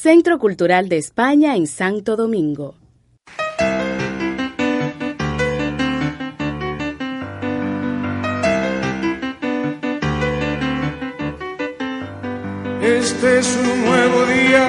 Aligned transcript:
Centro 0.00 0.38
Cultural 0.38 0.88
de 0.88 0.96
España 0.96 1.56
en 1.56 1.66
Santo 1.66 2.14
Domingo. 2.14 2.76
Este 12.80 13.38
es 13.40 13.58
un 13.60 13.86
nuevo 13.86 14.24
día 14.26 14.68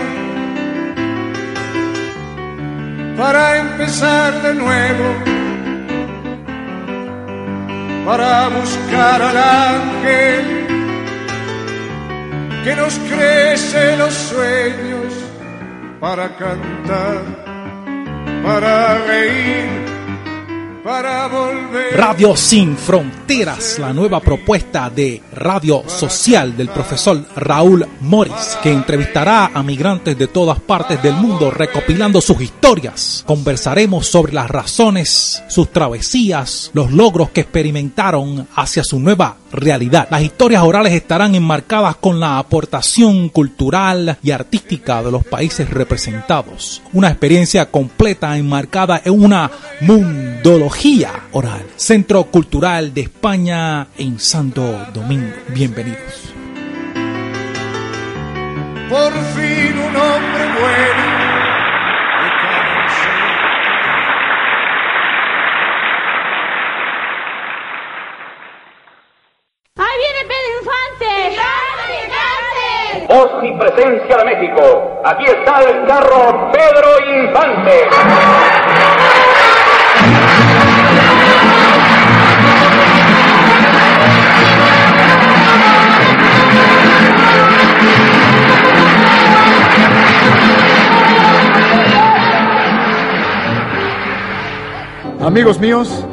para 3.15 3.59
empezar 3.59 4.41
de 4.41 4.55
nuevo, 4.55 5.13
para 8.03 8.49
buscar 8.49 9.21
al 9.21 9.37
ángel 9.37 10.68
que 12.63 12.75
nos 12.75 12.93
crece 12.99 13.97
los 13.97 14.13
sueños, 14.13 15.13
para 15.99 16.35
cantar, 16.37 17.23
para 18.43 19.05
reír 19.05 19.89
Radio 21.95 22.35
Sin 22.35 22.75
Fronteras, 22.75 23.77
la 23.77 23.93
nueva 23.93 24.19
propuesta 24.21 24.89
de 24.89 25.21
radio 25.33 25.83
social 25.87 26.57
del 26.57 26.69
profesor 26.69 27.23
Raúl 27.35 27.85
Morris, 28.01 28.57
que 28.63 28.71
entrevistará 28.71 29.51
a 29.53 29.61
migrantes 29.61 30.17
de 30.17 30.27
todas 30.27 30.59
partes 30.59 31.01
del 31.03 31.13
mundo 31.13 31.51
recopilando 31.51 32.21
sus 32.21 32.41
historias. 32.41 33.23
Conversaremos 33.27 34.07
sobre 34.07 34.33
las 34.33 34.49
razones, 34.49 35.43
sus 35.47 35.69
travesías, 35.71 36.71
los 36.73 36.91
logros 36.91 37.29
que 37.29 37.41
experimentaron 37.41 38.47
hacia 38.55 38.83
su 38.83 38.99
nueva 38.99 39.37
realidad. 39.51 40.07
Las 40.09 40.21
historias 40.21 40.63
orales 40.63 40.93
estarán 40.93 41.35
enmarcadas 41.35 41.95
con 41.97 42.19
la 42.19 42.39
aportación 42.39 43.29
cultural 43.29 44.17
y 44.21 44.31
artística 44.31 45.03
de 45.03 45.11
los 45.11 45.25
países 45.25 45.69
representados. 45.69 46.81
Una 46.93 47.09
experiencia 47.09 47.69
completa 47.69 48.37
enmarcada 48.37 49.01
en 49.03 49.21
una 49.21 49.49
mundología 49.81 51.11
oral. 51.31 51.63
Centro 51.75 52.25
Cultural 52.25 52.93
de 52.93 53.01
España 53.01 53.87
en 53.97 54.19
Santo 54.19 54.87
Domingo. 54.93 55.33
Bienvenidos. 55.49 56.33
Por 58.89 59.13
fin 59.13 59.77
un 59.77 59.95
hombre 59.95 60.47
bueno 60.59 61.18
voz 73.09 73.31
y 73.43 73.51
presencia 73.53 74.17
de 74.17 74.25
México. 74.25 75.01
Aquí 75.03 75.25
está 75.25 75.61
el 75.61 75.85
carro 75.87 76.51
Pedro 76.51 76.89
Infante. 77.23 77.89
Amigos 95.21 95.59
míos, 95.59 96.05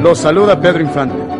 los 0.00 0.18
saluda 0.18 0.60
Pedro 0.60 0.80
Infante. 0.80 1.36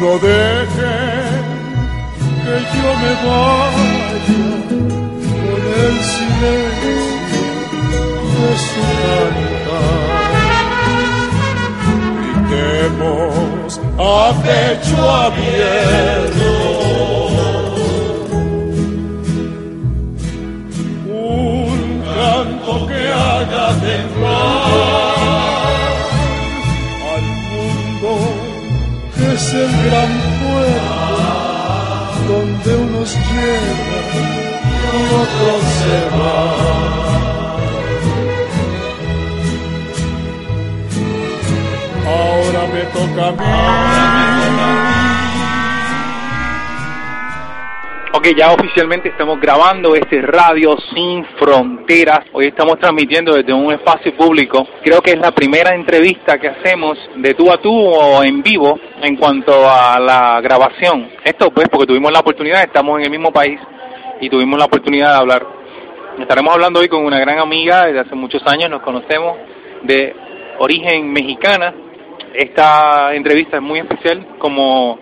No 0.00 0.12
dejen 0.18 1.44
que 2.42 2.54
yo 2.74 2.90
me 3.02 3.12
vaya 3.24 4.50
con 4.68 5.60
el 5.84 5.96
silencio 6.14 6.98
de 8.32 8.50
su 8.66 8.82
cantar. 9.02 10.32
Gritemos 12.48 13.70
a 13.98 14.32
pecho 14.42 14.98
abierto 15.10 16.79
gran 29.84 30.12
puerto 30.40 31.10
donde 32.28 32.70
unos 32.76 33.10
llegan 33.14 34.28
y 34.92 35.02
otros 35.22 35.62
se 35.78 35.96
van. 36.16 36.70
Ahora 42.06 42.62
me 42.72 42.82
toca 42.94 43.28
a 43.28 43.32
mí. 43.32 44.99
Ok, 48.20 48.36
ya 48.36 48.52
oficialmente 48.52 49.08
estamos 49.08 49.40
grabando 49.40 49.94
este 49.94 50.20
Radio 50.20 50.76
Sin 50.94 51.24
Fronteras. 51.38 52.20
Hoy 52.34 52.48
estamos 52.48 52.78
transmitiendo 52.78 53.32
desde 53.32 53.54
un 53.54 53.72
espacio 53.72 54.14
público. 54.14 54.68
Creo 54.84 55.00
que 55.00 55.12
es 55.12 55.18
la 55.18 55.30
primera 55.30 55.74
entrevista 55.74 56.38
que 56.38 56.48
hacemos 56.48 56.98
de 57.16 57.32
tú 57.32 57.50
a 57.50 57.56
tú 57.56 57.72
o 57.72 58.22
en 58.22 58.42
vivo 58.42 58.78
en 59.00 59.16
cuanto 59.16 59.66
a 59.66 59.98
la 59.98 60.38
grabación. 60.42 61.08
Esto 61.24 61.50
pues 61.50 61.66
porque 61.70 61.86
tuvimos 61.86 62.12
la 62.12 62.20
oportunidad, 62.20 62.62
estamos 62.62 62.98
en 62.98 63.06
el 63.06 63.10
mismo 63.10 63.32
país 63.32 63.58
y 64.20 64.28
tuvimos 64.28 64.58
la 64.58 64.66
oportunidad 64.66 65.12
de 65.12 65.18
hablar. 65.18 65.46
Estaremos 66.18 66.52
hablando 66.52 66.80
hoy 66.80 66.88
con 66.88 67.02
una 67.02 67.18
gran 67.20 67.38
amiga 67.38 67.86
desde 67.86 68.00
hace 68.00 68.14
muchos 68.14 68.42
años, 68.46 68.68
nos 68.68 68.82
conocemos 68.82 69.38
de 69.84 70.14
origen 70.58 71.10
mexicana. 71.10 71.72
Esta 72.34 73.14
entrevista 73.14 73.56
es 73.56 73.62
muy 73.62 73.78
especial 73.78 74.36
como 74.38 74.98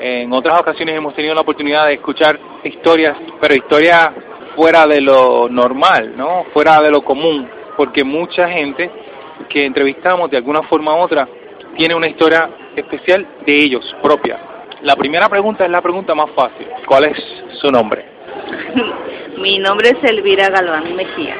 en 0.00 0.32
otras 0.32 0.60
ocasiones 0.60 0.96
hemos 0.96 1.14
tenido 1.14 1.34
la 1.34 1.42
oportunidad 1.42 1.86
de 1.86 1.94
escuchar 1.94 2.38
historias, 2.64 3.16
pero 3.40 3.54
historias 3.54 4.10
fuera 4.56 4.86
de 4.86 5.00
lo 5.00 5.48
normal, 5.48 6.14
¿no? 6.16 6.44
Fuera 6.52 6.80
de 6.80 6.90
lo 6.90 7.02
común, 7.02 7.48
porque 7.76 8.04
mucha 8.04 8.48
gente 8.48 8.90
que 9.48 9.64
entrevistamos 9.64 10.30
de 10.30 10.36
alguna 10.36 10.62
forma 10.62 10.94
u 10.94 10.98
otra 10.98 11.28
tiene 11.76 11.94
una 11.94 12.08
historia 12.08 12.48
especial 12.76 13.26
de 13.46 13.56
ellos, 13.56 13.84
propia. 14.02 14.38
La 14.82 14.96
primera 14.96 15.28
pregunta 15.28 15.64
es 15.64 15.70
la 15.70 15.80
pregunta 15.80 16.14
más 16.14 16.30
fácil. 16.36 16.66
¿Cuál 16.86 17.04
es 17.04 17.18
su 17.60 17.70
nombre? 17.70 18.04
Mi 19.38 19.58
nombre 19.58 19.90
es 19.90 20.10
Elvira 20.10 20.48
Galván 20.48 20.94
Mejía. 20.94 21.36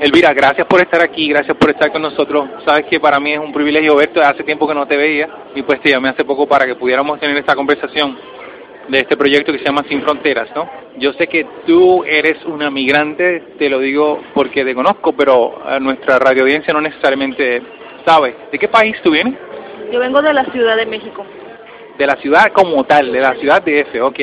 Elvira, 0.00 0.32
gracias 0.32 0.66
por 0.66 0.80
estar 0.80 1.02
aquí, 1.02 1.28
gracias 1.28 1.56
por 1.56 1.70
estar 1.70 1.92
con 1.92 2.02
nosotros. 2.02 2.48
Sabes 2.64 2.86
que 2.86 2.98
para 2.98 3.20
mí 3.20 3.32
es 3.32 3.38
un 3.38 3.52
privilegio 3.52 3.94
verte, 3.94 4.20
hace 4.20 4.42
tiempo 4.42 4.66
que 4.66 4.74
no 4.74 4.86
te 4.86 4.96
veía 4.96 5.28
y 5.54 5.62
pues 5.62 5.80
te 5.80 5.90
llamé 5.90 6.08
hace 6.08 6.24
poco 6.24 6.46
para 6.46 6.66
que 6.66 6.74
pudiéramos 6.74 7.20
tener 7.20 7.36
esta 7.36 7.54
conversación 7.54 8.18
de 8.88 8.98
este 8.98 9.16
proyecto 9.16 9.52
que 9.52 9.58
se 9.58 9.64
llama 9.64 9.84
Sin 9.88 10.02
Fronteras, 10.02 10.48
¿no? 10.56 10.68
Yo 10.98 11.12
sé 11.12 11.28
que 11.28 11.46
tú 11.66 12.04
eres 12.04 12.44
una 12.46 12.70
migrante, 12.70 13.54
te 13.58 13.68
lo 13.68 13.78
digo 13.78 14.20
porque 14.34 14.64
te 14.64 14.74
conozco, 14.74 15.12
pero 15.12 15.62
nuestra 15.80 16.18
radio 16.18 16.42
audiencia 16.42 16.74
no 16.74 16.80
necesariamente 16.80 17.62
sabe. 18.04 18.34
¿De 18.50 18.58
qué 18.58 18.68
país 18.68 18.96
tú 19.02 19.12
vienes? 19.12 19.34
Yo 19.92 20.00
vengo 20.00 20.20
de 20.20 20.32
la 20.32 20.44
Ciudad 20.46 20.76
de 20.76 20.86
México. 20.86 21.24
De 21.96 22.06
la 22.06 22.16
ciudad 22.16 22.46
como 22.52 22.84
tal, 22.84 23.12
de 23.12 23.20
la 23.20 23.34
ciudad 23.34 23.62
de 23.62 23.80
F, 23.80 24.00
ok. 24.00 24.20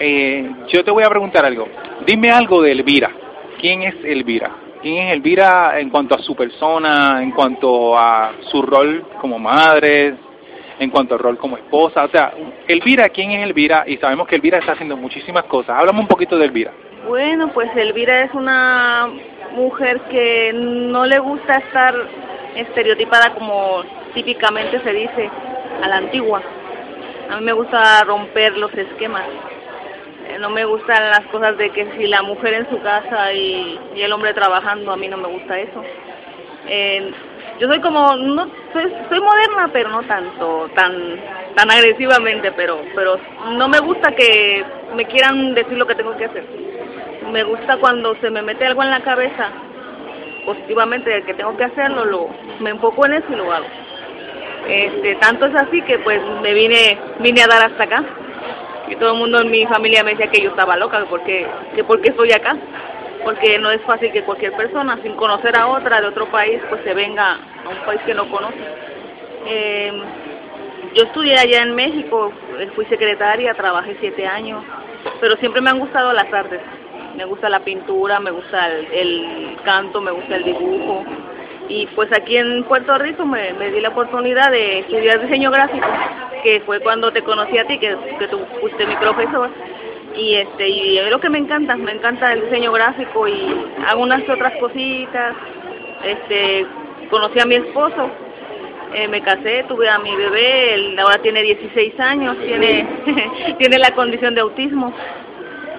Eh, 0.00 0.50
yo 0.68 0.84
te 0.84 0.90
voy 0.90 1.02
a 1.02 1.08
preguntar 1.08 1.44
algo. 1.44 1.66
Dime 2.06 2.30
algo 2.30 2.62
de 2.62 2.72
Elvira. 2.72 3.10
¿Quién 3.58 3.82
es 3.82 3.96
Elvira? 4.04 4.67
¿Quién 4.80 5.08
es 5.08 5.12
Elvira 5.14 5.78
en 5.80 5.90
cuanto 5.90 6.14
a 6.14 6.18
su 6.18 6.36
persona, 6.36 7.22
en 7.22 7.32
cuanto 7.32 7.98
a 7.98 8.32
su 8.50 8.62
rol 8.62 9.04
como 9.20 9.38
madre, 9.38 10.14
en 10.78 10.90
cuanto 10.90 11.14
al 11.14 11.20
rol 11.20 11.36
como 11.36 11.56
esposa. 11.56 12.04
O 12.04 12.08
sea, 12.08 12.32
Elvira, 12.66 13.08
¿quién 13.08 13.32
es 13.32 13.42
Elvira? 13.44 13.84
Y 13.86 13.96
sabemos 13.96 14.28
que 14.28 14.36
Elvira 14.36 14.58
está 14.58 14.72
haciendo 14.72 14.96
muchísimas 14.96 15.44
cosas. 15.44 15.76
Háblame 15.78 16.00
un 16.00 16.08
poquito 16.08 16.38
de 16.38 16.46
Elvira. 16.46 16.72
Bueno, 17.08 17.50
pues 17.52 17.70
Elvira 17.76 18.24
es 18.24 18.34
una 18.34 19.08
mujer 19.54 20.00
que 20.10 20.52
no 20.54 21.06
le 21.06 21.18
gusta 21.18 21.54
estar 21.54 21.94
estereotipada 22.54 23.34
como 23.34 23.82
típicamente 24.14 24.80
se 24.80 24.92
dice 24.92 25.30
a 25.82 25.88
la 25.88 25.96
antigua. 25.96 26.42
A 27.30 27.36
mí 27.36 27.44
me 27.44 27.52
gusta 27.52 28.04
romper 28.04 28.56
los 28.56 28.72
esquemas. 28.74 29.24
No 30.40 30.50
me 30.50 30.64
gustan 30.64 31.10
las 31.10 31.26
cosas 31.32 31.56
de 31.56 31.70
que 31.70 31.90
si 31.96 32.06
la 32.06 32.22
mujer 32.22 32.54
en 32.54 32.70
su 32.70 32.80
casa 32.82 33.32
y, 33.32 33.78
el 33.96 34.12
hombre 34.12 34.34
trabajando, 34.34 34.92
a 34.92 34.96
mí 34.96 35.08
no 35.08 35.16
me 35.16 35.28
gusta 35.28 35.58
eso. 35.58 35.82
Eh, 36.68 37.10
yo 37.58 37.66
soy 37.66 37.80
como, 37.80 38.14
no, 38.16 38.48
soy, 38.72 38.92
soy 39.08 39.20
moderna, 39.20 39.70
pero 39.72 39.88
no 39.88 40.02
tanto, 40.02 40.70
tan 40.74 41.18
tan 41.56 41.70
agresivamente, 41.72 42.52
pero 42.52 42.80
pero 42.94 43.18
no 43.56 43.68
me 43.68 43.80
gusta 43.80 44.14
que 44.14 44.64
me 44.94 45.06
quieran 45.06 45.54
decir 45.54 45.76
lo 45.76 45.86
que 45.86 45.96
tengo 45.96 46.16
que 46.16 46.26
hacer. 46.26 46.44
Me 47.32 47.42
gusta 47.42 47.78
cuando 47.78 48.14
se 48.20 48.30
me 48.30 48.42
mete 48.42 48.64
algo 48.64 48.84
en 48.84 48.90
la 48.90 49.00
cabeza, 49.00 49.50
positivamente 50.46 51.24
que 51.24 51.34
tengo 51.34 51.56
que 51.56 51.64
hacerlo, 51.64 52.04
lo, 52.04 52.28
me 52.60 52.70
enfoco 52.70 53.06
en 53.06 53.14
eso 53.14 53.26
y 53.32 53.36
lo 53.36 53.52
hago. 53.52 53.66
Este, 54.68 55.16
tanto 55.16 55.46
es 55.46 55.54
así 55.56 55.82
que 55.82 55.98
pues 55.98 56.20
me 56.42 56.52
vine 56.54 56.98
vine 57.20 57.42
a 57.42 57.46
dar 57.48 57.70
hasta 57.70 57.84
acá 57.84 58.04
y 58.90 58.96
todo 58.96 59.12
el 59.12 59.18
mundo 59.18 59.40
en 59.40 59.50
mi 59.50 59.66
familia 59.66 60.02
me 60.02 60.12
decía 60.12 60.30
que 60.30 60.42
yo 60.42 60.50
estaba 60.50 60.76
loca 60.76 61.04
porque 61.08 61.46
que 61.74 61.84
porque 61.84 62.10
estoy 62.10 62.32
acá 62.32 62.56
porque 63.24 63.58
no 63.58 63.70
es 63.70 63.82
fácil 63.82 64.12
que 64.12 64.22
cualquier 64.22 64.52
persona 64.52 64.98
sin 65.02 65.14
conocer 65.14 65.56
a 65.58 65.66
otra 65.66 66.00
de 66.00 66.06
otro 66.06 66.26
país 66.26 66.60
pues 66.68 66.82
se 66.84 66.94
venga 66.94 67.32
a 67.64 67.68
un 67.68 67.84
país 67.84 68.00
que 68.06 68.14
no 68.14 68.30
conoce. 68.30 68.56
Eh, 69.46 69.92
yo 70.94 71.04
estudié 71.04 71.38
allá 71.38 71.62
en 71.62 71.74
México 71.74 72.32
fui 72.74 72.84
secretaria 72.86 73.54
trabajé 73.54 73.96
siete 74.00 74.26
años 74.26 74.64
pero 75.20 75.36
siempre 75.36 75.60
me 75.60 75.70
han 75.70 75.78
gustado 75.78 76.12
las 76.12 76.32
artes. 76.32 76.60
Me 77.16 77.24
gusta 77.24 77.48
la 77.48 77.60
pintura 77.60 78.20
me 78.20 78.30
gusta 78.30 78.68
el 78.68 79.56
canto 79.64 80.00
me 80.00 80.10
gusta 80.10 80.36
el 80.36 80.44
dibujo 80.44 81.04
y 81.68 81.86
pues 81.94 82.10
aquí 82.12 82.36
en 82.36 82.64
Puerto 82.64 82.96
Rico 82.98 83.26
me, 83.26 83.52
di 83.70 83.80
la 83.80 83.90
oportunidad 83.90 84.50
de 84.50 84.80
estudiar 84.80 85.20
diseño 85.20 85.50
gráfico, 85.50 85.86
que 86.42 86.60
fue 86.64 86.80
cuando 86.80 87.12
te 87.12 87.22
conocí 87.22 87.58
a 87.58 87.66
ti, 87.66 87.78
que, 87.78 87.96
que 88.18 88.28
tú 88.28 88.40
fuiste 88.60 88.86
mi 88.86 88.96
profesor. 88.96 89.50
Y 90.16 90.36
este 90.36 90.68
y 90.68 90.98
es 90.98 91.10
lo 91.10 91.20
que 91.20 91.28
me 91.28 91.38
encanta, 91.38 91.76
me 91.76 91.92
encanta 91.92 92.32
el 92.32 92.42
diseño 92.42 92.72
gráfico 92.72 93.28
y 93.28 93.66
hago 93.86 94.02
unas 94.02 94.26
otras 94.28 94.54
cositas. 94.58 95.36
Este, 96.02 96.66
conocí 97.10 97.38
a 97.38 97.44
mi 97.44 97.56
esposo, 97.56 98.10
eh, 98.94 99.06
me 99.08 99.20
casé, 99.20 99.64
tuve 99.68 99.88
a 99.88 99.98
mi 99.98 100.14
bebé, 100.16 100.74
él 100.74 100.98
ahora 100.98 101.18
tiene 101.18 101.42
16 101.42 102.00
años, 102.00 102.36
tiene, 102.38 102.86
tiene 103.58 103.78
la 103.78 103.90
condición 103.90 104.34
de 104.34 104.40
autismo 104.40 104.94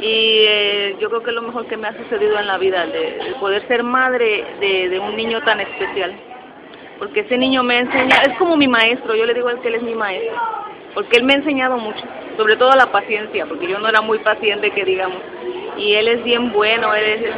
y 0.02 0.46
eh, 0.48 0.96
yo 1.00 1.10
creo 1.10 1.24
que 1.24 1.30
es 1.32 1.36
lo 1.36 1.42
mejor 1.42 1.68
que 1.68 1.76
me 1.76 1.88
ha 1.88 1.98
sucedido 1.98 2.40
en 2.40 2.48
la 2.48 2.58
vida, 2.58 2.86
de, 2.86 3.36
poder 3.40 3.68
ser 3.68 3.84
madre 3.84 4.46
de, 4.60 5.00
un 5.00 5.16
niño 5.16 5.42
tan 5.44 5.60
especial. 5.60 6.16
Porque 7.00 7.22
ese 7.22 7.38
niño 7.38 7.64
me 7.64 7.80
enseña, 7.80 8.18
es 8.28 8.38
como 8.38 8.58
mi 8.58 8.68
maestro, 8.68 9.16
yo 9.16 9.26
le 9.26 9.34
digo 9.34 9.48
a 9.48 9.52
él 9.52 9.60
que 9.60 9.70
él 9.70 9.76
es 9.76 9.84
mi 9.84 9.96
maestro, 9.96 10.38
porque 10.94 11.18
él 11.18 11.24
me 11.24 11.34
ha 11.34 11.38
enseñado 11.38 11.78
mucho, 11.78 12.04
sobre 12.38 12.58
todo 12.58 12.72
la 12.76 12.92
paciencia, 12.92 13.46
porque 13.46 13.68
yo 13.68 13.80
no 13.80 13.88
era 13.88 14.02
muy 14.02 14.20
paciente, 14.20 14.72
que 14.72 14.84
digamos, 14.84 15.18
y 15.78 15.94
él 15.94 16.10
es 16.10 16.24
bien 16.24 16.52
bueno, 16.52 16.94
él 16.94 17.06
es, 17.06 17.32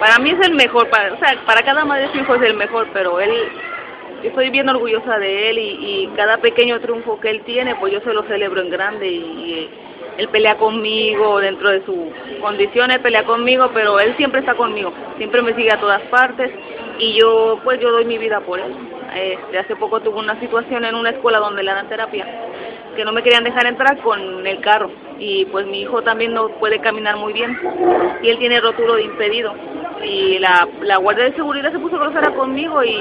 para 0.00 0.18
mí 0.18 0.30
es 0.30 0.46
el 0.46 0.54
mejor, 0.54 0.88
para, 0.90 1.14
o 1.14 1.18
sea, 1.18 1.36
para 1.46 1.62
cada 1.62 1.84
madre 1.84 2.08
su 2.12 2.18
hijo 2.18 2.34
es 2.34 2.42
el 2.42 2.54
mejor, 2.54 2.88
pero 2.92 3.20
él, 3.20 3.32
estoy 4.24 4.50
bien 4.50 4.68
orgullosa 4.68 5.18
de 5.18 5.50
él 5.50 5.58
y, 5.58 5.62
y 5.62 6.10
cada 6.16 6.38
pequeño 6.38 6.80
triunfo 6.80 7.20
que 7.20 7.30
él 7.30 7.42
tiene, 7.42 7.76
pues 7.76 7.92
yo 7.92 8.00
se 8.00 8.12
lo 8.12 8.24
celebro 8.24 8.62
en 8.62 8.70
grande 8.70 9.06
y 9.06 9.70
él 10.16 10.28
pelea 10.28 10.56
conmigo, 10.56 11.40
dentro 11.40 11.70
de 11.70 11.84
sus 11.84 11.96
condiciones 12.40 12.98
pelea 12.98 13.24
conmigo, 13.24 13.70
pero 13.74 13.98
él 14.00 14.14
siempre 14.16 14.40
está 14.40 14.54
conmigo, 14.54 14.92
siempre 15.16 15.42
me 15.42 15.54
sigue 15.54 15.72
a 15.72 15.80
todas 15.80 16.02
partes 16.02 16.50
y 16.98 17.18
yo 17.18 17.60
pues 17.64 17.80
yo 17.80 17.90
doy 17.90 18.04
mi 18.04 18.18
vida 18.18 18.40
por 18.40 18.60
él. 18.60 18.72
Este, 19.14 19.58
hace 19.58 19.76
poco 19.76 20.00
tuve 20.00 20.18
una 20.18 20.38
situación 20.40 20.84
en 20.84 20.94
una 20.94 21.10
escuela 21.10 21.38
donde 21.38 21.62
le 21.62 21.72
dan 21.72 21.88
terapia, 21.88 22.26
que 22.96 23.04
no 23.04 23.12
me 23.12 23.22
querían 23.22 23.44
dejar 23.44 23.66
entrar 23.66 23.98
con 23.98 24.46
el 24.46 24.60
carro 24.60 24.90
y 25.18 25.44
pues 25.46 25.66
mi 25.66 25.82
hijo 25.82 26.02
también 26.02 26.34
no 26.34 26.48
puede 26.58 26.80
caminar 26.80 27.16
muy 27.16 27.32
bien 27.32 27.56
y 28.22 28.28
él 28.28 28.38
tiene 28.38 28.60
rótulo 28.60 28.96
de 28.96 29.04
impedido 29.04 29.54
y 30.02 30.38
la, 30.38 30.68
la 30.82 30.96
guardia 30.96 31.24
de 31.24 31.34
seguridad 31.34 31.72
se 31.72 31.78
puso 31.78 31.98
grosera 31.98 32.34
conmigo 32.34 32.82
y, 32.82 33.00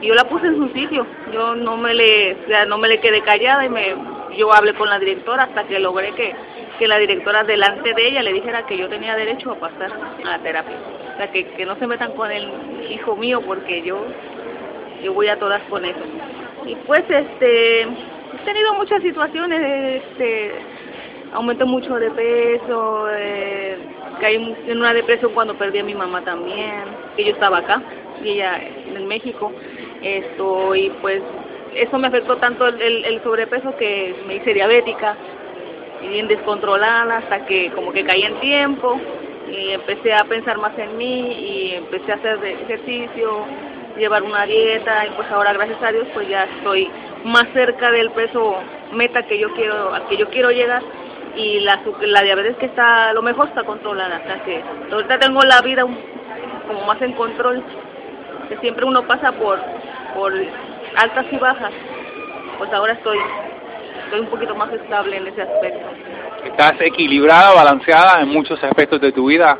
y 0.00 0.06
yo 0.06 0.14
la 0.14 0.24
puse 0.24 0.46
en 0.46 0.56
su 0.56 0.68
sitio, 0.68 1.06
yo 1.32 1.54
no 1.54 1.76
me 1.76 1.94
le, 1.94 2.34
o 2.34 2.46
sea, 2.46 2.66
no 2.66 2.78
me 2.78 2.88
le 2.88 3.00
quedé 3.00 3.22
callada 3.22 3.64
y 3.64 3.68
me 3.70 3.94
yo 4.36 4.52
hablé 4.52 4.74
con 4.74 4.88
la 4.88 4.98
directora 4.98 5.44
hasta 5.44 5.64
que 5.64 5.78
logré 5.78 6.12
que, 6.12 6.34
que 6.78 6.88
la 6.88 6.98
directora 6.98 7.44
delante 7.44 7.94
de 7.94 8.08
ella 8.08 8.22
le 8.22 8.32
dijera 8.32 8.66
que 8.66 8.76
yo 8.76 8.88
tenía 8.88 9.16
derecho 9.16 9.52
a 9.52 9.56
pasar 9.56 9.90
a 9.92 10.24
la 10.24 10.38
terapia. 10.40 10.76
O 11.14 11.16
sea, 11.16 11.30
que, 11.30 11.46
que 11.48 11.66
no 11.66 11.76
se 11.76 11.86
metan 11.86 12.12
con 12.12 12.30
el 12.30 12.50
hijo 12.90 13.16
mío 13.16 13.40
porque 13.44 13.82
yo, 13.82 13.98
yo 15.02 15.12
voy 15.12 15.28
a 15.28 15.38
todas 15.38 15.62
con 15.64 15.84
eso. 15.84 16.00
Y 16.66 16.74
pues 16.86 17.04
este, 17.08 17.82
he 17.82 18.44
tenido 18.44 18.74
muchas 18.74 19.02
situaciones, 19.02 20.02
este, 20.02 20.52
aumenté 21.32 21.64
mucho 21.64 21.94
de 21.94 22.10
peso, 22.10 23.08
eh, 23.10 23.78
caí 24.20 24.56
en 24.66 24.78
una 24.78 24.94
depresión 24.94 25.32
cuando 25.32 25.54
perdí 25.54 25.78
a 25.78 25.84
mi 25.84 25.94
mamá 25.94 26.22
también, 26.22 26.84
que 27.16 27.24
yo 27.24 27.32
estaba 27.32 27.58
acá 27.58 27.82
y 28.22 28.30
ella 28.30 28.60
en 28.94 29.06
México. 29.06 29.52
Esto, 30.02 30.74
y 30.76 30.90
pues 31.00 31.22
eso 31.74 31.98
me 31.98 32.08
afectó 32.08 32.36
tanto 32.36 32.66
el, 32.66 33.04
el, 33.04 33.22
sobrepeso 33.22 33.76
que 33.76 34.14
me 34.26 34.36
hice 34.36 34.54
diabética 34.54 35.16
y 36.02 36.08
bien 36.08 36.28
descontrolada 36.28 37.18
hasta 37.18 37.46
que 37.46 37.70
como 37.72 37.92
que 37.92 38.04
caí 38.04 38.22
en 38.22 38.40
tiempo 38.40 39.00
y 39.50 39.70
empecé 39.70 40.12
a 40.12 40.24
pensar 40.24 40.58
más 40.58 40.78
en 40.78 40.96
mí 40.96 41.32
y 41.32 41.74
empecé 41.74 42.12
a 42.12 42.16
hacer 42.16 42.44
ejercicio, 42.44 43.44
llevar 43.96 44.22
una 44.22 44.46
dieta 44.46 45.06
y 45.06 45.10
pues 45.10 45.28
ahora 45.30 45.52
gracias 45.52 45.82
a 45.82 45.92
Dios 45.92 46.06
pues 46.14 46.28
ya 46.28 46.44
estoy 46.44 46.90
más 47.24 47.46
cerca 47.52 47.90
del 47.90 48.10
peso 48.10 48.56
meta 48.92 49.24
que 49.24 49.38
yo 49.38 49.52
quiero 49.54 49.92
al 49.92 50.06
que 50.08 50.16
yo 50.16 50.28
quiero 50.28 50.50
llegar 50.50 50.82
y 51.36 51.60
la 51.60 51.80
la 52.00 52.22
diabetes 52.22 52.56
que 52.56 52.66
está 52.66 53.12
lo 53.12 53.22
mejor 53.22 53.48
está 53.48 53.64
controlada, 53.64 54.16
hasta 54.16 54.42
que 54.44 54.62
ahorita 54.90 55.18
tengo 55.18 55.40
la 55.42 55.60
vida 55.62 55.82
como 55.82 56.84
más 56.84 57.00
en 57.00 57.12
control, 57.12 57.62
que 58.48 58.56
siempre 58.58 58.84
uno 58.84 59.06
pasa 59.06 59.32
por 59.32 59.58
por 60.14 60.32
altas 60.96 61.26
y 61.30 61.36
bajas, 61.36 61.72
pues 62.58 62.72
ahora 62.72 62.92
estoy, 62.94 63.18
estoy 64.04 64.20
un 64.20 64.26
poquito 64.26 64.54
más 64.54 64.72
estable 64.72 65.16
en 65.16 65.26
ese 65.26 65.42
aspecto. 65.42 65.86
Estás 66.44 66.74
equilibrada, 66.80 67.54
balanceada 67.54 68.22
en 68.22 68.28
muchos 68.28 68.62
aspectos 68.62 69.00
de 69.00 69.12
tu 69.12 69.26
vida 69.26 69.58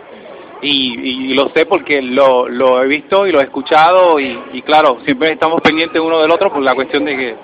y, 0.62 1.30
y 1.30 1.34
lo 1.34 1.50
sé 1.50 1.66
porque 1.66 2.02
lo, 2.02 2.48
lo 2.48 2.82
he 2.82 2.86
visto 2.86 3.26
y 3.26 3.32
lo 3.32 3.40
he 3.40 3.44
escuchado 3.44 4.18
y, 4.18 4.38
y 4.52 4.62
claro, 4.62 4.98
siempre 5.04 5.32
estamos 5.32 5.60
pendientes 5.60 6.00
uno 6.00 6.20
del 6.20 6.30
otro 6.30 6.52
por 6.52 6.62
la 6.62 6.74
cuestión 6.74 7.04
de 7.04 7.16
que 7.16 7.36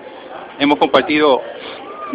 hemos 0.58 0.78
compartido 0.78 1.40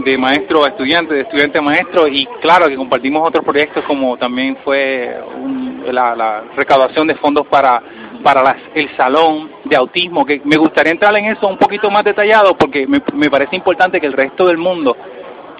de 0.03 0.17
maestro 0.17 0.65
a 0.65 0.69
estudiante, 0.69 1.13
de 1.13 1.21
estudiante 1.21 1.57
a 1.57 1.61
maestro 1.61 2.07
y 2.07 2.25
claro 2.41 2.67
que 2.67 2.75
compartimos 2.75 3.27
otros 3.27 3.43
proyectos 3.43 3.83
como 3.85 4.17
también 4.17 4.57
fue 4.63 5.19
la, 5.91 6.15
la 6.15 6.43
recaudación 6.55 7.07
de 7.07 7.15
fondos 7.15 7.47
para 7.47 7.81
para 8.23 8.57
el 8.73 8.95
salón 8.97 9.49
de 9.63 9.75
autismo, 9.75 10.25
que 10.25 10.41
me 10.43 10.57
gustaría 10.57 10.91
entrar 10.91 11.15
en 11.17 11.25
eso 11.25 11.47
un 11.47 11.57
poquito 11.57 11.89
más 11.89 12.03
detallado 12.03 12.55
porque 12.57 12.85
me, 12.85 13.01
me 13.13 13.29
parece 13.29 13.55
importante 13.55 13.99
que 13.99 14.07
el 14.07 14.13
resto 14.13 14.45
del 14.45 14.57
mundo 14.57 14.95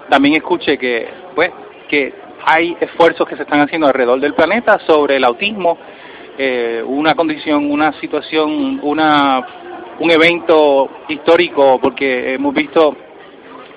también 0.10 0.36
escuche 0.36 0.78
que, 0.78 1.08
pues, 1.36 1.52
que 1.88 2.14
hay 2.46 2.76
esfuerzos 2.80 3.28
que 3.28 3.36
se 3.36 3.44
están 3.44 3.62
haciendo 3.62 3.88
alrededor 3.88 4.20
del 4.20 4.34
planeta 4.34 4.80
sobre 4.86 5.18
el 5.18 5.24
autismo, 5.24 5.78
eh, 6.38 6.84
una 6.86 7.16
condición, 7.16 7.70
una 7.70 7.94
situación, 8.00 8.80
una, 8.82 9.46
un 10.00 10.12
evento 10.12 10.90
histórico, 11.08 11.80
porque 11.82 12.34
hemos 12.34 12.54
visto 12.54 12.96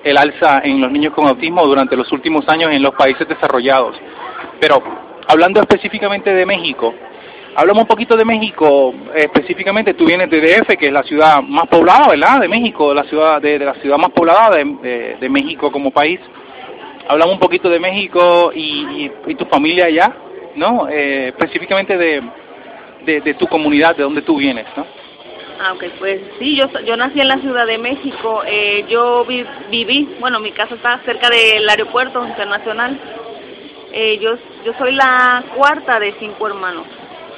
el 0.03 0.17
alza 0.17 0.61
en 0.63 0.81
los 0.81 0.91
niños 0.91 1.13
con 1.13 1.27
autismo 1.27 1.65
durante 1.65 1.95
los 1.95 2.11
últimos 2.11 2.47
años 2.49 2.71
en 2.71 2.81
los 2.81 2.93
países 2.95 3.27
desarrollados. 3.27 3.95
Pero 4.59 4.81
hablando 5.27 5.61
específicamente 5.61 6.33
de 6.33 6.45
México, 6.45 6.93
Hablamos 7.55 7.83
un 7.83 7.87
poquito 7.87 8.17
de 8.17 8.25
México, 8.25 8.95
específicamente 9.13 9.93
tú 9.93 10.05
vienes 10.05 10.27
de 10.27 10.41
DF, 10.41 10.75
que 10.75 10.87
es 10.87 10.91
la 10.91 11.03
ciudad 11.03 11.39
más 11.43 11.67
poblada, 11.67 12.07
¿verdad? 12.09 12.39
De 12.39 12.47
México, 12.47 12.95
la 12.95 13.03
ciudad 13.03 13.39
de, 13.39 13.59
la 13.59 13.75
ciudad 13.75 13.97
más 13.97 14.09
poblada 14.09 14.57
de, 14.57 15.17
de, 15.19 15.29
México 15.29 15.71
como 15.71 15.91
país. 15.91 16.19
Hablamos 17.07 17.35
un 17.35 17.39
poquito 17.39 17.69
de 17.69 17.79
México 17.79 18.51
y, 18.55 19.11
y, 19.27 19.35
tu 19.35 19.45
familia 19.45 19.85
allá, 19.85 20.15
¿no? 20.55 20.87
Eh, 20.89 21.27
específicamente 21.27 21.95
de, 21.95 22.23
de, 23.05 23.33
tu 23.35 23.45
comunidad, 23.45 23.95
de 23.95 24.01
donde 24.01 24.23
tú 24.23 24.37
vienes, 24.37 24.65
¿no? 24.75 24.87
Ah, 25.59 25.73
ok, 25.73 25.83
pues 25.99 26.19
sí, 26.39 26.55
yo, 26.55 26.67
yo 26.85 26.97
nací 26.97 27.19
en 27.19 27.27
la 27.27 27.37
Ciudad 27.37 27.65
de 27.65 27.77
México. 27.77 28.43
Eh, 28.45 28.85
yo 28.89 29.25
viví, 29.25 30.15
bueno, 30.19 30.39
mi 30.39 30.51
casa 30.51 30.75
está 30.75 30.99
cerca 31.05 31.29
del 31.29 31.67
aeropuerto 31.69 32.25
internacional. 32.25 32.99
Eh, 33.91 34.17
yo, 34.19 34.35
yo 34.65 34.73
soy 34.77 34.93
la 34.93 35.43
cuarta 35.55 35.99
de 35.99 36.13
cinco 36.19 36.47
hermanos. 36.47 36.85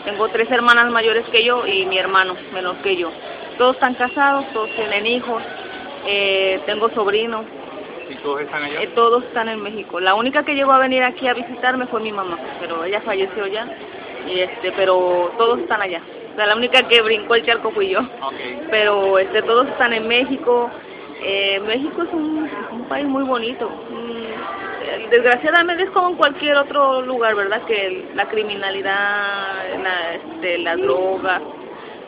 Tengo 0.05 0.29
tres 0.29 0.49
hermanas 0.49 0.89
mayores 0.91 1.25
que 1.29 1.43
yo 1.43 1.65
y 1.67 1.85
mi 1.85 1.97
hermano 1.97 2.35
menor 2.53 2.77
que 2.77 2.95
yo. 2.95 3.11
Todos 3.57 3.75
están 3.75 3.95
casados, 3.95 4.45
todos 4.53 4.69
tienen 4.75 5.05
hijos. 5.05 5.41
eh, 6.07 6.61
tengo 6.65 6.89
sobrinos. 6.91 7.45
¿Y 8.09 8.15
todos 8.17 8.41
están 8.41 8.63
allá? 8.63 8.81
Eh, 8.83 8.87
todos 8.95 9.23
están 9.25 9.49
en 9.49 9.61
México. 9.61 9.99
La 9.99 10.13
única 10.13 10.43
que 10.43 10.53
llegó 10.55 10.71
a 10.71 10.77
venir 10.79 11.03
aquí 11.03 11.27
a 11.27 11.33
visitarme 11.33 11.87
fue 11.87 12.01
mi 12.01 12.11
mamá, 12.11 12.37
pero 12.59 12.83
ella 12.83 13.01
falleció 13.01 13.47
ya. 13.47 13.67
Y 14.27 14.39
este, 14.39 14.71
pero 14.73 15.31
todos 15.37 15.59
están 15.59 15.81
allá. 15.81 16.01
O 16.35 16.37
sea, 16.37 16.47
la 16.47 16.55
única 16.57 16.85
que 16.85 17.01
brincó 17.01 17.35
el 17.35 17.45
charco 17.45 17.71
fui 17.71 17.87
yo. 17.89 18.01
Pero 18.69 19.17
este, 19.17 19.41
todos 19.43 19.67
están 19.69 19.93
en 19.93 20.05
México. 20.05 20.69
Eh, 21.23 21.61
México 21.65 22.03
es 22.03 22.11
un, 22.11 22.49
un 22.71 22.83
país 22.89 23.05
muy 23.05 23.23
bonito. 23.23 23.69
Mm, 23.89 25.09
Desgraciadamente 25.09 25.83
es 25.83 25.89
como 25.91 26.09
en 26.09 26.15
cualquier 26.15 26.57
otro 26.57 27.01
lugar, 27.01 27.35
¿verdad? 27.35 27.61
Que 27.65 28.05
la 28.15 28.27
criminalidad, 28.27 29.63
la, 29.81 30.15
este, 30.15 30.57
las 30.59 30.77
drogas, 30.77 31.41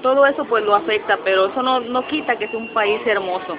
todo 0.02 0.26
eso 0.26 0.46
pues 0.46 0.64
lo 0.64 0.76
afecta, 0.76 1.18
pero 1.24 1.48
eso 1.48 1.62
no, 1.64 1.80
no 1.80 2.06
quita 2.08 2.38
que 2.38 2.48
sea 2.48 2.58
un 2.58 2.74
país 2.74 3.00
hermoso. 3.06 3.58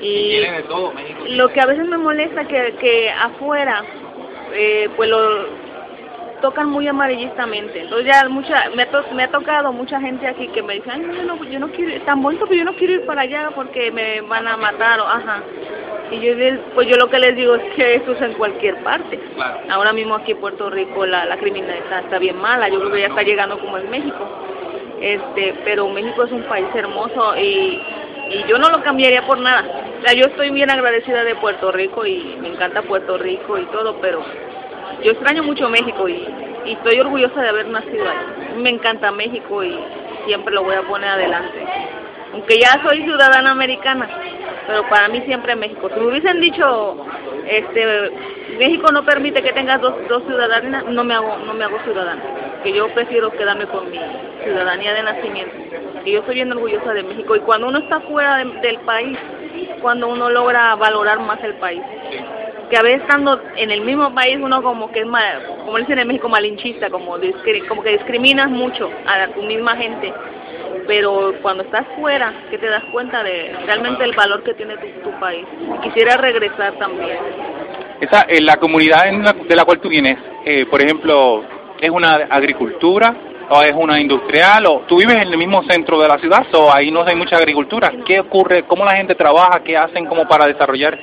Y 0.00 0.40
de 0.40 0.64
todo, 0.68 0.92
México. 0.92 1.20
lo 1.28 1.48
que 1.50 1.60
a 1.60 1.66
veces 1.66 1.86
me 1.86 1.96
molesta 1.96 2.44
que, 2.44 2.74
que 2.80 3.08
afuera 3.10 3.84
eh, 4.52 4.88
pues 4.96 5.08
lo 5.08 5.46
tocan 6.42 6.68
muy 6.68 6.86
amarillistamente. 6.86 7.80
Entonces 7.80 8.06
ya 8.06 8.28
mucha, 8.28 8.68
me, 8.76 8.82
ha 8.82 8.90
to- 8.90 9.04
me 9.14 9.22
ha 9.22 9.28
tocado 9.30 9.72
mucha 9.72 9.98
gente 9.98 10.26
aquí 10.26 10.48
que 10.48 10.62
me 10.62 10.74
dice, 10.74 10.90
ay, 10.90 11.00
no, 11.00 11.14
yo 11.14 11.22
no, 11.24 11.44
yo 11.44 11.58
no 11.58 11.68
quiero, 11.70 11.92
ir, 11.92 12.04
tan 12.04 12.20
bonito, 12.20 12.44
pero 12.46 12.58
yo 12.58 12.64
no 12.66 12.74
quiero 12.76 12.92
ir 12.92 13.06
para 13.06 13.22
allá 13.22 13.50
porque 13.54 13.90
me 13.90 14.20
van 14.20 14.46
a 14.46 14.58
matar, 14.58 15.00
o 15.00 15.06
ajá. 15.06 15.42
Y 16.10 16.20
yo, 16.20 16.34
pues 16.74 16.86
yo 16.88 16.96
lo 16.96 17.08
que 17.08 17.18
les 17.18 17.34
digo 17.34 17.54
es 17.54 17.62
que 17.74 17.94
eso 17.94 18.12
es 18.12 18.20
en 18.20 18.34
cualquier 18.34 18.76
parte. 18.82 19.18
Claro. 19.34 19.60
Ahora 19.70 19.94
mismo 19.94 20.14
aquí 20.14 20.32
en 20.32 20.38
Puerto 20.40 20.68
Rico 20.68 21.06
la, 21.06 21.24
la 21.24 21.38
criminalidad 21.38 21.78
está, 21.84 22.00
está 22.00 22.18
bien 22.18 22.36
mala, 22.38 22.68
yo 22.68 22.80
creo 22.80 22.92
que 22.92 23.00
ya 23.00 23.06
está 23.06 23.22
llegando 23.22 23.58
como 23.58 23.78
en 23.78 23.88
México. 23.88 24.28
Este, 25.00 25.54
pero 25.64 25.88
México 25.88 26.24
es 26.24 26.32
un 26.32 26.42
país 26.44 26.66
hermoso 26.74 27.34
y, 27.38 27.80
y 28.30 28.44
yo 28.46 28.58
no 28.58 28.68
lo 28.70 28.82
cambiaría 28.82 29.26
por 29.26 29.38
nada. 29.38 29.64
O 29.98 30.02
sea, 30.04 30.12
yo 30.14 30.26
estoy 30.26 30.50
bien 30.50 30.70
agradecida 30.70 31.24
de 31.24 31.34
Puerto 31.36 31.72
Rico 31.72 32.04
y 32.04 32.36
me 32.40 32.48
encanta 32.48 32.82
Puerto 32.82 33.16
Rico 33.18 33.56
y 33.58 33.64
todo, 33.66 33.96
pero 34.00 34.22
yo 35.02 35.12
extraño 35.12 35.42
mucho 35.42 35.68
México 35.68 36.08
y, 36.08 36.26
estoy 36.66 37.00
orgullosa 37.00 37.42
de 37.42 37.48
haber 37.48 37.66
nacido 37.66 38.08
ahí. 38.08 38.54
Me 38.56 38.70
encanta 38.70 39.10
México 39.10 39.64
y 39.64 39.76
siempre 40.26 40.54
lo 40.54 40.62
voy 40.62 40.76
a 40.76 40.82
poner 40.82 41.10
adelante. 41.10 41.58
Aunque 42.32 42.58
ya 42.58 42.80
soy 42.82 43.02
ciudadana 43.02 43.50
americana, 43.50 44.08
pero 44.66 44.88
para 44.88 45.08
mí 45.08 45.20
siempre 45.22 45.56
México. 45.56 45.90
Si 45.92 46.00
me 46.00 46.06
hubiesen 46.06 46.40
dicho, 46.40 47.04
este, 47.46 48.10
México 48.58 48.92
no 48.92 49.04
permite 49.04 49.42
que 49.42 49.52
tengas 49.52 49.80
dos, 49.80 49.94
dos 50.08 50.22
ciudadanías, 50.24 50.84
no 50.84 51.02
me 51.04 51.14
hago, 51.14 51.36
no 51.44 51.52
me 51.52 51.64
hago 51.64 51.78
ciudadana. 51.82 52.22
Que 52.62 52.72
yo 52.72 52.88
prefiero 52.94 53.30
quedarme 53.32 53.66
con 53.66 53.90
mi 53.90 53.98
ciudadanía 54.44 54.94
de 54.94 55.02
nacimiento. 55.02 55.54
Que 56.04 56.12
yo 56.12 56.20
estoy 56.20 56.36
bien 56.36 56.52
orgullosa 56.52 56.92
de 56.92 57.02
México 57.02 57.34
y 57.36 57.40
cuando 57.40 57.68
uno 57.68 57.78
está 57.78 58.00
fuera 58.00 58.36
de- 58.36 58.60
del 58.60 58.78
país, 58.80 59.18
cuando 59.80 60.06
uno 60.08 60.30
logra 60.30 60.74
valorar 60.76 61.18
más 61.20 61.42
el 61.42 61.54
país 61.54 61.82
que 62.72 62.78
a 62.78 62.82
veces 62.82 63.02
estando 63.02 63.38
en 63.54 63.70
el 63.70 63.82
mismo 63.82 64.14
país 64.14 64.38
uno 64.40 64.62
como 64.62 64.90
que 64.90 65.00
es 65.00 65.06
mal, 65.06 65.44
como 65.62 65.76
dicen 65.76 65.98
en 65.98 66.08
México 66.08 66.26
malinchista, 66.30 66.88
como 66.88 67.18
discri- 67.18 67.66
como 67.68 67.82
que 67.82 67.90
discriminas 67.90 68.48
mucho 68.48 68.90
a 69.06 69.26
tu 69.28 69.42
misma 69.42 69.76
gente, 69.76 70.10
pero 70.86 71.34
cuando 71.42 71.64
estás 71.64 71.84
fuera 72.00 72.32
que 72.50 72.56
te 72.56 72.66
das 72.68 72.82
cuenta 72.90 73.22
de 73.22 73.54
realmente 73.66 74.02
el 74.04 74.14
valor 74.14 74.42
que 74.42 74.54
tiene 74.54 74.78
tu, 74.78 74.86
tu 75.10 75.20
país. 75.20 75.44
Quisiera 75.82 76.16
regresar 76.16 76.72
también. 76.78 77.18
Esa, 78.00 78.22
eh, 78.22 78.40
la 78.40 78.56
comunidad 78.56 79.06
en 79.06 79.22
la- 79.22 79.34
de 79.34 79.54
la 79.54 79.66
cual 79.66 79.78
tú 79.78 79.90
vienes, 79.90 80.16
eh, 80.46 80.64
por 80.64 80.80
ejemplo, 80.80 81.44
¿es 81.78 81.90
una 81.90 82.14
agricultura 82.30 83.14
o 83.50 83.60
es 83.60 83.72
una 83.76 84.00
industrial? 84.00 84.64
o 84.66 84.80
¿Tú 84.88 84.96
vives 84.96 85.16
en 85.16 85.28
el 85.28 85.36
mismo 85.36 85.62
centro 85.64 86.00
de 86.00 86.08
la 86.08 86.16
ciudad 86.18 86.46
o 86.54 86.74
ahí 86.74 86.90
no 86.90 87.02
hay 87.06 87.16
mucha 87.16 87.36
agricultura? 87.36 87.92
¿Qué 88.06 88.18
ocurre? 88.20 88.62
¿Cómo 88.62 88.82
la 88.86 88.96
gente 88.96 89.14
trabaja? 89.14 89.60
¿Qué 89.62 89.76
hacen 89.76 90.06
como 90.06 90.26
para 90.26 90.46
desarrollar, 90.46 90.98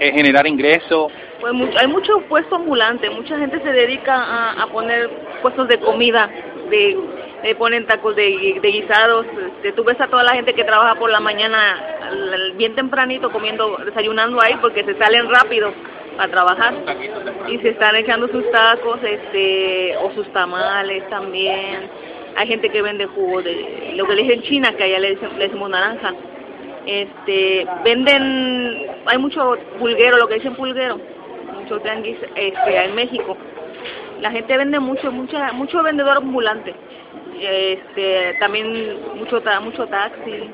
eh, 0.00 0.12
generar 0.12 0.46
ingresos? 0.46 1.12
Pues 1.40 1.52
hay 1.78 1.86
mucho 1.86 2.20
puesto 2.22 2.56
ambulante, 2.56 3.08
mucha 3.10 3.38
gente 3.38 3.60
se 3.60 3.72
dedica 3.72 4.62
a, 4.62 4.66
poner 4.66 5.08
puestos 5.42 5.68
de 5.68 5.78
comida, 5.78 6.28
de, 6.70 6.98
de 7.42 7.54
ponen 7.54 7.86
tacos 7.86 8.16
de, 8.16 8.58
guisados, 8.62 9.26
este, 9.56 9.72
tú 9.72 9.84
ves 9.84 10.00
a 10.00 10.08
toda 10.08 10.22
la 10.22 10.32
gente 10.32 10.54
que 10.54 10.64
trabaja 10.64 10.96
por 10.96 11.10
la 11.10 11.20
mañana 11.20 11.78
bien 12.56 12.74
tempranito 12.74 13.30
comiendo, 13.30 13.76
desayunando 13.84 14.40
ahí 14.42 14.56
porque 14.60 14.84
se 14.84 14.96
salen 14.98 15.28
rápido 15.30 15.72
a 16.18 16.28
trabajar 16.28 16.74
y 17.48 17.58
se 17.58 17.70
están 17.70 17.96
echando 17.96 18.28
sus 18.28 18.50
tacos, 18.50 19.00
este, 19.02 19.96
o 19.98 20.10
sus 20.12 20.30
tamales 20.32 21.08
también. 21.08 21.90
Hay 22.36 22.46
gente 22.46 22.70
que 22.70 22.82
vende 22.82 23.06
jugo 23.06 23.42
de 23.42 23.92
lo 23.96 24.06
que 24.06 24.14
le 24.14 24.22
dicen 24.22 24.42
China, 24.42 24.72
que 24.76 24.84
allá 24.84 24.98
le, 24.98 25.16
dicen- 25.16 25.36
le 25.38 25.44
decimos 25.46 25.68
naranja. 25.70 26.14
Este, 26.86 27.66
venden, 27.84 28.86
hay 29.06 29.18
mucho 29.18 29.56
pulguero, 29.78 30.16
lo 30.16 30.28
que 30.28 30.34
dicen 30.36 30.54
pulguero, 30.54 30.98
mucho 31.54 31.78
tianguis 31.80 32.18
este, 32.34 32.84
en 32.84 32.94
México. 32.94 33.36
La 34.20 34.30
gente 34.30 34.56
vende 34.56 34.80
mucho, 34.80 35.10
mucha, 35.12 35.52
mucho 35.52 35.82
vendedor 35.82 36.18
ambulante. 36.18 36.74
Este, 37.40 38.36
también 38.38 38.98
mucho, 39.16 39.42
mucho 39.62 39.86
taxi, 39.86 40.50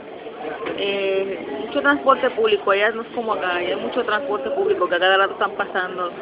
eh, 0.79 1.65
mucho 1.67 1.81
transporte 1.81 2.31
público. 2.31 2.71
Allá 2.71 2.91
no 2.91 3.03
es 3.03 3.09
como 3.09 3.35
acá, 3.35 3.57
allá 3.57 3.75
hay 3.75 3.77
mucho 3.77 4.05
transporte 4.05 4.51
público 4.51 4.89
que 4.89 4.95
a 4.95 5.01
cada 5.01 5.17
rato 5.17 5.33
están 5.33 5.53
pasando. 5.53 6.13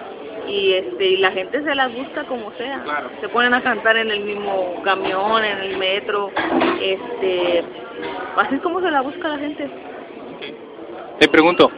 Y 0.49 0.75
este, 0.75 1.07
y 1.07 1.17
la 1.19 1.33
gente 1.33 1.63
se 1.63 1.75
las 1.75 1.95
busca 1.95 2.25
como 2.25 2.53
sea. 2.53 2.83
Claro. 2.85 3.11
Se 3.21 3.29
ponen 3.29 3.55
a 3.55 3.63
cantar 3.63 3.97
en 3.97 4.11
el 4.11 4.21
mismo 4.21 4.83
camión, 4.85 5.45
en 5.45 5.59
el 5.59 5.77
metro. 5.79 6.31
Este, 6.81 7.65
así 8.37 8.55
es 8.55 8.61
como 8.61 8.81
se 8.81 8.91
la 8.91 9.01
busca 9.01 9.29
la 9.29 9.39
gente. 9.39 9.71
Te 11.19 11.29
pregunto, 11.29 11.71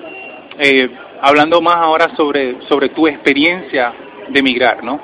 eh, 0.59 0.89
hablando 1.21 1.61
más 1.61 1.77
ahora 1.77 2.15
sobre, 2.17 2.63
sobre 2.69 2.89
tu 2.89 3.07
experiencia 3.07 3.93
de 4.29 4.41
emigrar, 4.41 4.83
¿no? 4.83 4.99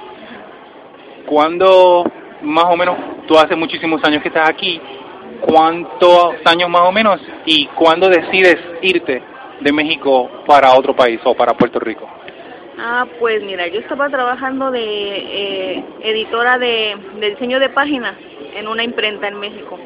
¿Cuándo, 1.26 2.04
más 2.40 2.64
o 2.64 2.76
menos, 2.76 2.96
tú 3.26 3.36
hace 3.38 3.54
muchísimos 3.54 4.02
años 4.04 4.22
que 4.22 4.28
estás 4.28 4.48
aquí, 4.48 4.80
cuántos 5.40 6.34
años 6.46 6.70
más 6.70 6.82
o 6.82 6.92
menos, 6.92 7.20
y 7.44 7.66
cuándo 7.68 8.08
decides 8.08 8.56
irte 8.80 9.22
de 9.60 9.72
México 9.72 10.30
para 10.46 10.72
otro 10.74 10.96
país 10.96 11.20
o 11.24 11.34
para 11.34 11.54
Puerto 11.54 11.78
Rico? 11.78 12.08
Ah, 12.78 13.06
pues 13.20 13.42
mira, 13.42 13.66
yo 13.68 13.80
estaba 13.80 14.08
trabajando 14.08 14.70
de 14.70 14.80
eh, 14.82 15.84
editora 16.00 16.58
de, 16.58 16.96
de 17.20 17.30
diseño 17.30 17.60
de 17.60 17.68
páginas 17.68 18.14
en 18.56 18.66
una 18.66 18.82
imprenta 18.82 19.28
en 19.28 19.38
México. 19.38 19.78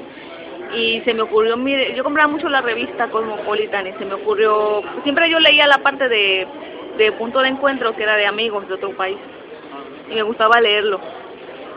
Y 0.74 1.00
se 1.02 1.14
me 1.14 1.22
ocurrió, 1.22 1.56
mire, 1.56 1.94
yo 1.94 2.02
compraba 2.02 2.28
mucho 2.28 2.48
la 2.48 2.60
revista 2.60 3.08
Cosmopolitan 3.08 3.86
y 3.86 3.92
se 3.92 4.04
me 4.04 4.14
ocurrió, 4.14 4.82
siempre 5.04 5.30
yo 5.30 5.38
leía 5.38 5.66
la 5.66 5.78
parte 5.78 6.08
de, 6.08 6.46
de 6.98 7.12
punto 7.12 7.40
de 7.40 7.48
encuentro 7.48 7.94
que 7.94 8.02
era 8.02 8.16
de 8.16 8.26
amigos 8.26 8.66
de 8.68 8.74
otro 8.74 8.90
país 8.96 9.16
y 10.10 10.14
me 10.14 10.22
gustaba 10.22 10.60
leerlo. 10.60 11.00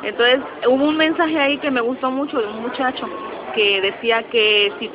Entonces 0.04 0.40
hubo 0.68 0.86
un 0.86 0.98
mensaje 0.98 1.38
ahí 1.38 1.58
que 1.58 1.72
me 1.72 1.82
gustó 1.82 2.10
mucho 2.10 2.40
de 2.40 2.48
un 2.48 2.62
muchacho 2.62 3.08
que 3.54 3.82
decía 3.82 4.24
que 4.24 4.72
si 4.80 4.90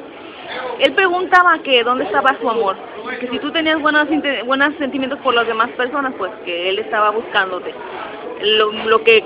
él 0.80 0.92
preguntaba 0.92 1.58
que 1.58 1.84
dónde 1.84 2.04
estaba 2.04 2.36
su 2.40 2.48
amor, 2.48 2.76
que 3.20 3.28
si 3.28 3.38
tú 3.38 3.50
tenías 3.52 3.80
buenos 3.80 4.08
buenos 4.46 4.74
sentimientos 4.78 5.18
por 5.20 5.34
las 5.34 5.46
demás 5.46 5.70
personas, 5.70 6.14
pues 6.16 6.32
que 6.44 6.68
él 6.68 6.78
estaba 6.78 7.10
buscándote. 7.10 7.74
Lo, 8.40 8.72
lo 8.72 9.02
que 9.04 9.24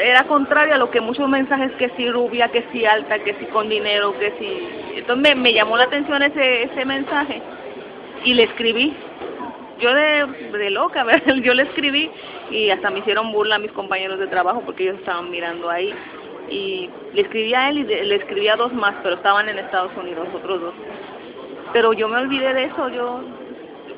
era 0.00 0.24
contrario 0.24 0.74
a 0.74 0.78
lo 0.78 0.90
que 0.90 1.00
muchos 1.00 1.28
mensajes 1.28 1.70
que 1.72 1.90
si 1.90 2.10
rubia, 2.10 2.48
que 2.48 2.64
si 2.72 2.84
alta, 2.84 3.18
que 3.20 3.34
si 3.34 3.46
con 3.46 3.68
dinero, 3.68 4.18
que 4.18 4.32
si... 4.38 4.98
Entonces 4.98 5.36
me, 5.36 5.40
me 5.40 5.52
llamó 5.52 5.76
la 5.76 5.84
atención 5.84 6.22
ese, 6.22 6.64
ese 6.64 6.84
mensaje 6.84 7.40
y 8.24 8.34
le 8.34 8.44
escribí. 8.44 8.94
Yo 9.80 9.94
de, 9.94 10.26
de 10.58 10.70
loca, 10.70 11.04
¿verdad? 11.04 11.36
yo 11.36 11.54
le 11.54 11.62
escribí 11.62 12.10
y 12.50 12.70
hasta 12.70 12.90
me 12.90 12.98
hicieron 13.00 13.32
burla 13.32 13.58
mis 13.58 13.72
compañeros 13.72 14.18
de 14.18 14.26
trabajo 14.26 14.62
porque 14.64 14.84
ellos 14.84 14.98
estaban 14.98 15.30
mirando 15.30 15.70
ahí. 15.70 15.94
Y 16.50 16.90
le 17.12 17.22
escribí 17.22 17.54
a 17.54 17.68
él 17.68 17.78
y 17.78 17.84
le 17.84 18.14
escribí 18.16 18.48
a 18.48 18.56
dos 18.56 18.72
más, 18.72 18.94
pero 19.02 19.16
estaban 19.16 19.48
en 19.48 19.58
Estados 19.58 19.92
Unidos, 19.96 20.28
otros 20.34 20.60
dos. 20.60 20.74
Pero 21.72 21.92
yo 21.92 22.08
me 22.08 22.16
olvidé 22.16 22.54
de 22.54 22.64
eso, 22.64 22.88
yo, 22.88 23.20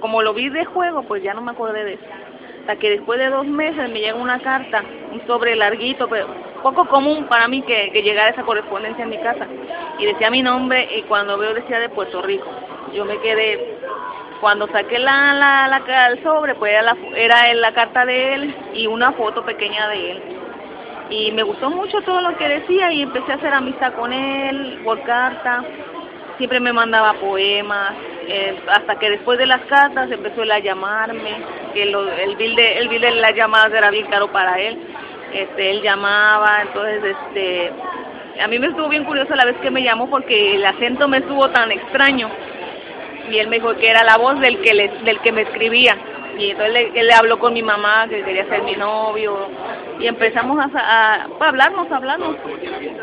como 0.01 0.21
lo 0.23 0.35
vi 0.35 0.49
de 0.49 0.65
juego, 0.65 1.05
pues 1.05 1.23
ya 1.23 1.33
no 1.33 1.43
me 1.43 1.53
acordé 1.53 1.85
de 1.85 1.93
eso. 1.95 2.05
Hasta 2.61 2.77
que 2.77 2.91
después 2.91 3.19
de 3.19 3.29
dos 3.31 3.47
meses 3.47 3.89
me 3.91 4.01
llega 4.01 4.15
una 4.15 4.41
carta, 4.41 4.85
un 5.13 5.27
sobre 5.27 5.57
larguito, 5.57 6.09
pero 6.09 6.29
poco 6.63 6.87
común 6.87 7.27
para 7.27 7.49
mí 7.49 7.63
que, 7.63 7.91
que 7.93 8.03
llegara 8.03 8.31
esa 8.31 8.43
correspondencia 8.43 9.05
en 9.05 9.11
mi 9.11 9.19
casa. 9.19 9.47
Y 9.99 10.07
decía 10.07 10.31
mi 10.31 10.43
nombre 10.43 10.89
y 10.97 11.03
cuando 11.03 11.39
veo 11.39 11.55
decía 11.55 11.79
de 11.79 11.89
Puerto 11.89 12.23
Rico. 12.23 12.47
Yo 12.95 13.05
me 13.05 13.19
quedé, 13.19 13.79
cuando 14.41 14.67
saqué 14.69 14.99
la, 14.99 15.35
la, 15.35 15.69
la 15.69 16.09
el 16.09 16.23
sobre, 16.23 16.55
pues 16.55 16.73
era 16.73 16.83
la, 16.83 16.97
era 17.17 17.55
la 17.55 17.73
carta 17.73 18.05
de 18.05 18.35
él 18.35 18.55
y 18.75 18.87
una 18.87 19.13
foto 19.13 19.45
pequeña 19.45 19.89
de 19.89 20.11
él 20.13 20.23
y 21.11 21.33
me 21.33 21.43
gustó 21.43 21.69
mucho 21.71 22.01
todo 22.03 22.21
lo 22.21 22.37
que 22.37 22.49
decía 22.49 22.93
y 22.93 23.03
empecé 23.03 23.33
a 23.33 23.35
hacer 23.35 23.53
amistad 23.53 23.93
con 23.95 24.13
él 24.13 24.81
por 24.85 25.03
carta. 25.03 25.65
Siempre 26.39 26.61
me 26.61 26.73
mandaba 26.73 27.15
poemas, 27.15 27.95
eh, 28.33 28.57
hasta 28.69 28.99
que 28.99 29.11
después 29.11 29.39
de 29.39 29.47
las 29.47 29.61
cartas 29.63 30.11
empezó 30.11 30.43
a 30.43 30.59
llamarme, 30.61 31.33
que 31.75 31.87
lo- 31.87 32.11
el 32.11 32.37
bill 32.37 32.55
de 32.57 32.79
el 32.79 32.89
bill 32.89 33.01
de 33.03 33.11
las 33.13 33.35
llamadas 33.35 33.73
era 33.73 33.91
bien 33.91 34.07
caro 34.07 34.29
para 34.31 34.59
él. 34.61 34.79
Este, 35.33 35.71
él 35.71 35.83
llamaba, 35.83 36.63
entonces 36.63 37.03
este 37.05 37.73
a 38.43 38.47
mí 38.49 38.59
me 38.59 38.69
estuvo 38.69 38.89
bien 38.89 39.05
curioso 39.05 39.35
la 39.35 39.45
vez 39.45 39.57
que 39.63 39.71
me 39.71 39.83
llamó 39.83 40.09
porque 40.09 40.55
el 40.57 40.65
acento 40.65 41.09
me 41.09 41.19
estuvo 41.19 41.49
tan 41.51 41.71
extraño. 41.73 42.31
y 43.31 43.39
él 43.39 43.49
me 43.49 43.57
dijo 43.57 43.77
que 43.77 43.89
era 43.89 44.03
la 44.03 44.17
voz 44.17 44.41
del 44.41 44.61
que 44.61 44.75
le, 44.75 44.89
del 45.05 45.21
que 45.21 45.31
me 45.31 45.43
escribía 45.43 45.97
y 46.41 46.51
entonces 46.53 46.89
él 46.95 47.07
le 47.07 47.13
habló 47.13 47.39
con 47.39 47.53
mi 47.53 47.63
mamá 47.63 48.07
que 48.09 48.23
quería 48.23 48.47
ser 48.47 48.63
mi 48.63 48.75
novio 48.75 49.37
y 49.99 50.07
empezamos 50.07 50.59
a, 50.59 50.71
a, 50.75 51.29
hablarnos, 51.39 51.91
a 51.93 51.97
hablarnos, 51.97 52.35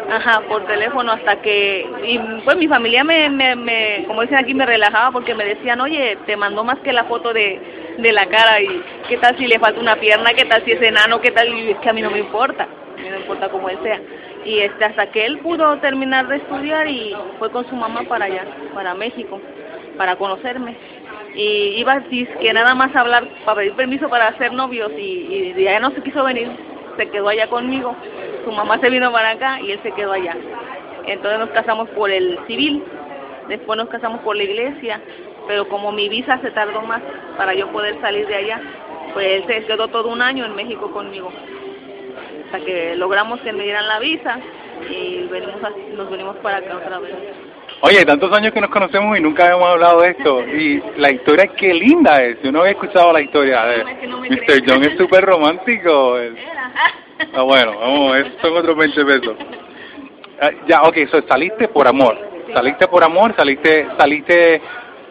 ajá, 0.10 0.41
por 0.48 0.65
teléfono 0.65 1.12
hasta 1.12 1.39
que, 1.41 1.86
y 2.03 2.17
pues 2.44 2.58
mi 2.58 2.67
familia 2.67 3.03
me, 3.03 3.29
me, 3.29 3.56
me, 3.56 4.06
como 4.08 4.24
dicen 4.24 4.39
aquí, 4.39 4.56
me 4.56 4.65
relajaba 4.65 5.12
porque 5.12 5.36
me 5.36 5.46
decían, 5.46 5.79
oye, 5.82 6.17
te 6.25 6.36
mandó 6.36 6.63
más 6.63 6.79
que 6.79 6.91
la 6.91 7.03
foto 7.03 7.32
de, 7.32 7.96
de 8.00 8.12
la 8.12 8.25
cara 8.25 8.60
y 8.60 8.84
qué 9.08 9.17
tal 9.17 9.38
si 9.38 9.46
le 9.46 9.60
falta 9.60 9.79
una 9.79 9.98
pierna, 9.98 10.34
qué 10.34 10.46
tal 10.46 10.65
si 10.65 10.72
es 10.72 10.82
enano, 10.82 11.22
qué 11.22 11.29
tal, 11.29 11.48
y 11.50 11.72
es 11.72 11.77
que 11.77 11.89
a 11.89 11.94
mí 11.94 12.01
no 12.01 12.10
me 12.10 12.20
importa, 12.20 12.63
a 12.63 13.01
mí 13.01 13.08
no 13.08 13.17
importa 13.17 13.50
cómo 13.50 13.70
él 13.70 13.77
sea. 13.84 14.01
Y 14.46 14.60
este, 14.60 14.84
hasta 14.84 15.12
que 15.12 15.27
él 15.27 15.38
pudo 15.39 15.77
terminar 15.77 16.27
de 16.27 16.38
estudiar 16.38 16.88
y 16.88 17.15
fue 17.38 17.51
con 17.51 17.70
su 17.70 17.75
mamá 17.75 18.01
para 18.10 18.25
allá, 18.25 18.46
para 18.74 18.96
México, 18.96 19.39
para 19.96 20.15
conocerme 20.15 20.75
y 21.38 21.79
iba 21.79 21.94
así 21.94 22.27
que 22.41 22.51
nada 22.51 22.74
más 22.74 22.96
a 22.96 23.01
hablar 23.01 23.27
para 23.46 23.60
pedir 23.60 23.74
permiso 23.74 24.10
para 24.10 24.29
hacer 24.29 24.51
novios 24.53 24.91
y, 24.98 25.53
y 25.56 25.63
ya 25.63 25.79
no 25.79 25.91
se 25.91 26.01
quiso 26.01 26.24
venir, 26.24 26.50
se 26.98 27.10
quedó 27.12 27.29
allá 27.29 27.48
conmigo, 27.48 27.96
su 28.44 28.51
mamá 28.51 28.79
se 28.79 28.89
vino 28.89 29.12
para 29.12 29.32
acá 29.32 29.62
y 29.62 29.72
él 29.72 29.79
se 29.84 29.91
quedó 29.91 30.13
allá. 30.13 30.36
Entonces 31.06 31.39
nos 31.39 31.51
casamos 31.51 31.89
por 31.89 32.10
el 32.10 32.39
civil, 32.48 32.84
después 33.48 33.77
nos 33.77 33.88
casamos 33.88 34.22
por 34.22 34.36
la 34.36 34.44
iglesia, 34.44 35.00
pero 35.48 35.70
como 35.70 35.91
mi 35.91 36.10
visa 36.10 36.39
se 36.41 36.50
tardó 36.50 36.82
más 36.82 37.03
para 37.38 37.53
yo 37.53 37.72
poder 37.72 38.01
salir 38.01 38.25
de 38.25 38.36
allá, 38.36 38.60
pues 39.13 39.27
él 39.27 39.44
se 39.46 39.65
quedó 39.67 39.89
todo 39.89 40.10
un 40.10 40.24
año 40.24 40.44
en 40.44 40.56
México 40.56 40.89
conmigo, 40.91 41.32
hasta 42.46 42.65
que 42.65 42.96
logramos 42.96 43.39
que 43.41 43.53
me 43.53 43.63
dieran 43.63 43.88
la 43.88 44.00
visa 44.00 44.39
y 44.89 45.27
venimos 45.27 45.62
nos 45.96 46.10
venimos 46.10 46.36
para 46.38 46.58
acá 46.58 46.77
otra 46.77 46.98
vez. 46.98 47.13
Oye, 47.81 48.03
tantos 48.05 48.34
años 48.34 48.53
que 48.53 48.62
nos 48.62 48.72
conocemos 48.72 49.17
y 49.17 49.22
nunca 49.22 49.43
habíamos 49.43 49.69
hablado 49.69 50.01
de 50.01 50.10
esto. 50.10 50.41
Y 50.48 50.81
la 50.98 51.12
historia, 51.12 51.48
qué 51.55 51.74
linda 51.74 52.24
es. 52.24 52.41
Yo 52.41 52.51
no 52.51 52.62
había 52.62 52.72
escuchado 52.72 53.13
la 53.13 53.22
historia. 53.22 53.65
de 53.65 53.84
Mr. 53.84 54.63
John 54.67 54.84
es 54.84 54.98
súper 54.98 55.24
romántico. 55.24 56.17
Ah, 57.34 57.41
bueno, 57.43 57.77
vamos, 57.79 58.17
son 58.41 58.57
otros 58.57 58.77
20 58.77 59.05
pesos. 59.05 59.36
Ah, 60.41 60.50
ya, 60.67 60.81
ok, 60.84 60.98
so, 61.12 61.22
saliste 61.27 61.67
por 61.67 61.88
amor. 61.88 62.17
Saliste 62.53 62.88
por 62.88 63.03
amor, 63.03 63.36
saliste, 63.36 63.88
saliste, 63.98 64.62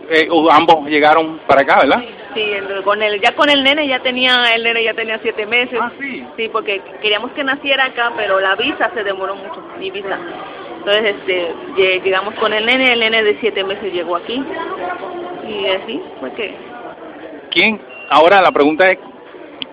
eh, 0.08 0.28
ambos 0.50 0.88
llegaron 0.88 1.38
para 1.46 1.62
acá, 1.62 1.80
¿verdad? 1.80 2.02
Sí, 2.34 2.52
con 2.84 3.02
el, 3.02 3.20
ya 3.20 3.34
con 3.34 3.48
el 3.48 3.62
nene 3.62 3.86
ya 3.88 4.00
tenía, 4.00 4.54
el 4.54 4.62
nene 4.62 4.84
ya 4.84 4.94
tenía 4.94 5.18
siete 5.18 5.46
meses. 5.46 5.78
Ah, 5.80 5.92
sí. 6.00 6.24
Sí, 6.36 6.48
porque 6.48 6.80
queríamos 7.00 7.30
que 7.32 7.44
naciera 7.44 7.86
acá, 7.86 8.12
pero 8.16 8.40
la 8.40 8.54
visa 8.56 8.90
se 8.94 9.04
demoró 9.04 9.34
mucho, 9.36 9.62
mi 9.78 9.90
visa. 9.90 10.18
Entonces, 10.86 11.16
este, 11.18 12.00
llegamos 12.04 12.34
con 12.34 12.52
el 12.52 12.64
nene, 12.64 12.92
el 12.92 13.00
nene 13.00 13.20
de 13.24 13.36
siete 13.40 13.64
meses 13.64 13.92
llegó 13.92 14.14
aquí. 14.14 14.40
Y 15.48 15.66
así 15.66 16.00
fue 16.20 16.32
que... 16.34 16.54
¿Quién? 17.50 17.80
Ahora 18.08 18.40
la 18.40 18.52
pregunta 18.52 18.88
es, 18.92 18.98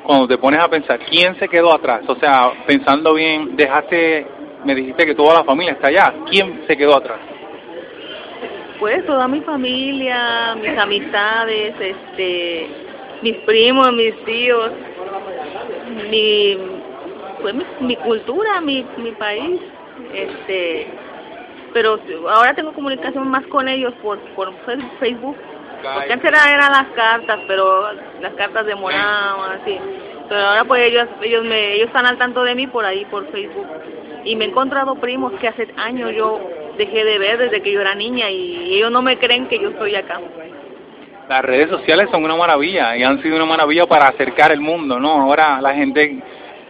cuando 0.02 0.28
te 0.28 0.40
pones 0.40 0.60
a 0.60 0.68
pensar, 0.68 1.00
¿quién 1.12 1.38
se 1.38 1.48
quedó 1.48 1.72
atrás? 1.72 2.02
O 2.08 2.16
sea, 2.16 2.52
pensando 2.66 3.14
bien, 3.14 3.56
dejaste, 3.56 4.26
me 4.66 4.74
dijiste 4.74 5.06
que 5.06 5.14
toda 5.14 5.36
la 5.36 5.44
familia 5.44 5.74
está 5.74 5.90
allá. 5.90 6.16
¿Quién 6.32 6.64
se 6.66 6.76
quedó 6.76 6.96
atrás? 6.96 7.20
Pues 8.80 9.06
toda 9.06 9.28
mi 9.28 9.42
familia, 9.42 10.56
mis 10.56 10.76
amistades, 10.76 11.76
este, 11.80 12.68
mis 13.22 13.36
primos, 13.46 13.94
mis 13.94 14.16
tíos, 14.26 14.72
mi, 16.10 16.58
pues 17.40 17.54
mi, 17.54 17.66
mi 17.82 17.96
cultura, 17.98 18.60
mi, 18.62 18.84
mi 18.98 19.12
país, 19.12 19.62
este, 20.14 20.88
pero 21.74 22.00
ahora 22.30 22.54
tengo 22.54 22.74
comunicación 22.74 23.28
más 23.28 23.46
con 23.48 23.68
ellos 23.68 23.94
por, 24.02 24.20
por 24.36 24.54
Facebook. 25.00 25.38
Porque 25.84 26.14
antes 26.14 26.32
eran 26.32 26.72
las 26.72 26.88
cartas, 26.96 27.40
pero 27.46 27.92
las 28.22 28.34
cartas 28.36 28.66
demoraban, 28.66 29.60
así. 29.62 29.78
Pero 30.30 30.42
ahora 30.42 30.64
pues 30.64 30.82
ellos 30.84 31.08
ellos 31.22 31.44
me 31.44 31.74
ellos 31.74 31.88
están 31.88 32.06
al 32.06 32.18
tanto 32.18 32.44
de 32.44 32.56
mí 32.56 32.68
por 32.68 32.86
ahí, 32.86 33.04
por 33.06 33.30
Facebook. 33.32 33.68
Y 34.24 34.36
me 34.38 34.46
he 34.46 34.48
encontrado 34.48 34.96
primos 34.96 35.34
que 35.34 35.50
hace 35.50 35.68
años 35.76 36.14
yo 36.16 36.40
dejé 36.78 37.04
de 37.04 37.20
ver 37.20 37.38
desde 37.38 37.62
que 37.62 37.74
yo 37.74 37.82
era 37.82 37.96
niña 37.96 38.30
y 38.30 38.76
ellos 38.76 38.92
no 38.92 39.02
me 39.02 39.18
creen 39.18 39.48
que 39.48 39.60
yo 39.60 39.70
estoy 39.70 39.96
acá. 39.96 40.22
Las 41.28 41.44
redes 41.44 41.70
sociales 41.70 42.10
son 42.12 42.24
una 42.24 42.36
maravilla 42.36 42.96
y 42.96 43.04
han 43.04 43.22
sido 43.22 43.36
una 43.36 43.46
maravilla 43.46 43.86
para 43.86 44.08
acercar 44.08 44.52
el 44.52 44.62
mundo, 44.62 45.00
¿no? 45.00 45.22
Ahora 45.22 45.62
la 45.62 45.74
gente 45.74 46.22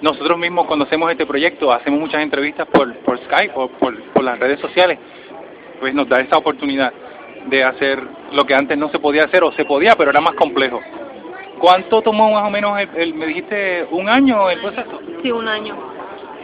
nosotros 0.04 0.38
mismos 0.38 0.66
cuando 0.66 0.84
hacemos 0.84 1.10
este 1.10 1.26
proyecto 1.26 1.72
hacemos 1.72 1.98
muchas 1.98 2.22
entrevistas 2.22 2.68
por, 2.68 2.94
por 3.00 3.18
Skype 3.20 3.54
o 3.56 3.70
por, 3.70 3.98
por 4.12 4.22
las 4.22 4.38
redes 4.38 4.60
sociales, 4.60 5.00
pues 5.80 5.94
nos 5.94 6.10
da 6.10 6.20
esa 6.20 6.38
oportunidad 6.38 6.92
de 7.48 7.64
hacer 7.64 8.04
lo 8.34 8.44
que 8.46 8.54
antes 8.54 8.78
no 8.78 8.90
se 8.90 9.00
podía 9.00 9.24
hacer 9.24 9.44
o 9.44 9.54
se 9.54 9.64
podía, 9.64 9.96
pero 9.98 10.12
era 10.12 10.20
más 10.20 10.36
complejo. 10.36 10.82
¿Cuánto 11.58 12.02
tomó 12.02 12.32
más 12.32 12.44
o 12.46 12.50
menos, 12.50 12.78
el, 12.96 13.14
me 13.14 13.28
dijiste, 13.28 13.88
un 13.92 14.10
año 14.10 14.50
el 14.50 14.60
proceso? 14.60 15.00
Sí, 15.22 15.32
un 15.32 15.48
año. 15.48 15.74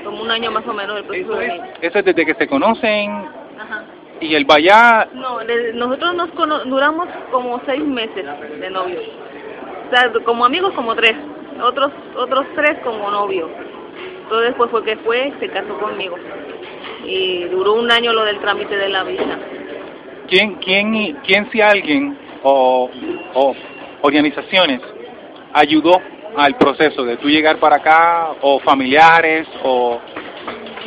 Tomó 0.06 0.22
un 0.22 0.32
año 0.32 0.52
más 0.52 0.66
o 0.66 0.74
menos 0.74 0.98
el 0.98 1.04
proceso. 1.04 1.42
Eso 1.42 1.54
es, 1.54 1.62
eso 1.82 2.00
es 2.00 2.06
desde 2.06 2.26
que 2.26 2.36
se 2.36 2.48
conocen 2.48 3.12
Ajá. 3.12 3.84
y 4.22 4.36
el 4.36 4.46
vaya... 4.46 5.10
No, 5.12 5.40
nosotros 5.74 6.16
nos 6.16 6.70
duramos 6.70 7.10
como 7.30 7.62
seis 7.66 7.84
meses 7.84 8.26
de 8.62 8.70
novios. 8.70 9.04
O 9.92 9.94
sea, 9.94 10.14
como 10.24 10.46
amigos 10.46 10.72
como 10.76 10.96
tres 10.96 11.16
otros 11.62 11.92
otros 12.16 12.46
tres 12.56 12.80
como 12.84 13.10
novio. 13.12 13.50
Entonces 14.24 14.50
después 14.50 14.70
fue 14.70 14.84
que 14.84 14.98
fue, 14.98 15.34
se 15.40 15.50
casó 15.50 15.78
conmigo. 15.80 16.16
Y 17.04 17.46
duró 17.46 17.74
un 17.74 17.92
año 17.92 18.14
lo 18.14 18.24
del 18.26 18.40
trámite 18.40 18.78
de 18.78 18.90
la 18.90 19.04
visa. 19.04 19.40
¿Quién, 20.28 20.56
quién, 20.56 21.18
quién 21.26 21.50
si 21.52 21.62
alguien 21.62 22.18
o, 22.44 22.90
o 23.34 23.56
organizaciones 24.02 24.82
ayudó 25.54 26.00
al 26.38 26.56
proceso 26.58 27.04
de 27.04 27.18
tú 27.18 27.28
llegar 27.28 27.58
para 27.58 27.78
acá 27.78 28.32
o 28.42 28.60
familiares 28.60 29.48
o 29.64 30.00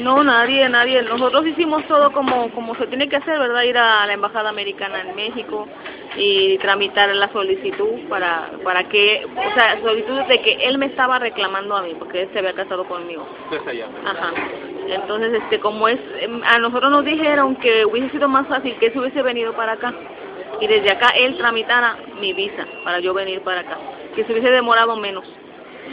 no, 0.00 0.24
nadie, 0.24 0.68
nadie. 0.68 1.02
Nosotros 1.02 1.46
hicimos 1.46 1.86
todo 1.86 2.12
como, 2.12 2.50
como 2.52 2.74
se 2.76 2.86
tiene 2.86 3.08
que 3.08 3.16
hacer, 3.16 3.38
¿verdad? 3.38 3.62
Ir 3.62 3.76
a 3.76 4.06
la 4.06 4.12
Embajada 4.14 4.48
Americana 4.48 5.02
en 5.02 5.14
México 5.14 5.68
y 6.16 6.58
tramitar 6.58 7.14
la 7.14 7.30
solicitud 7.32 8.08
para, 8.08 8.50
para 8.64 8.88
que, 8.88 9.24
o 9.24 9.54
sea, 9.54 9.80
solicitud 9.80 10.22
de 10.22 10.40
que 10.40 10.52
él 10.66 10.78
me 10.78 10.86
estaba 10.86 11.18
reclamando 11.18 11.76
a 11.76 11.82
mí, 11.82 11.94
porque 11.98 12.22
él 12.22 12.28
se 12.32 12.38
había 12.38 12.52
casado 12.52 12.84
conmigo. 12.84 13.26
Ajá. 14.04 14.32
Entonces, 14.88 15.34
este, 15.34 15.60
como 15.60 15.88
es, 15.88 15.98
em, 16.20 16.42
a 16.44 16.58
nosotros 16.58 16.90
nos 16.90 17.04
dijeron 17.04 17.56
que 17.56 17.84
hubiese 17.84 18.10
sido 18.10 18.28
más 18.28 18.46
fácil 18.48 18.76
que 18.78 18.86
él 18.86 18.92
se 18.92 18.98
hubiese 18.98 19.22
venido 19.22 19.52
para 19.54 19.72
acá 19.72 19.94
y 20.60 20.66
desde 20.66 20.90
acá 20.90 21.08
él 21.16 21.36
tramitara 21.36 21.96
mi 22.20 22.32
visa 22.32 22.66
para 22.84 23.00
yo 23.00 23.14
venir 23.14 23.40
para 23.40 23.60
acá, 23.60 23.78
que 24.14 24.24
se 24.24 24.32
hubiese 24.32 24.50
demorado 24.50 24.96
menos 24.96 25.24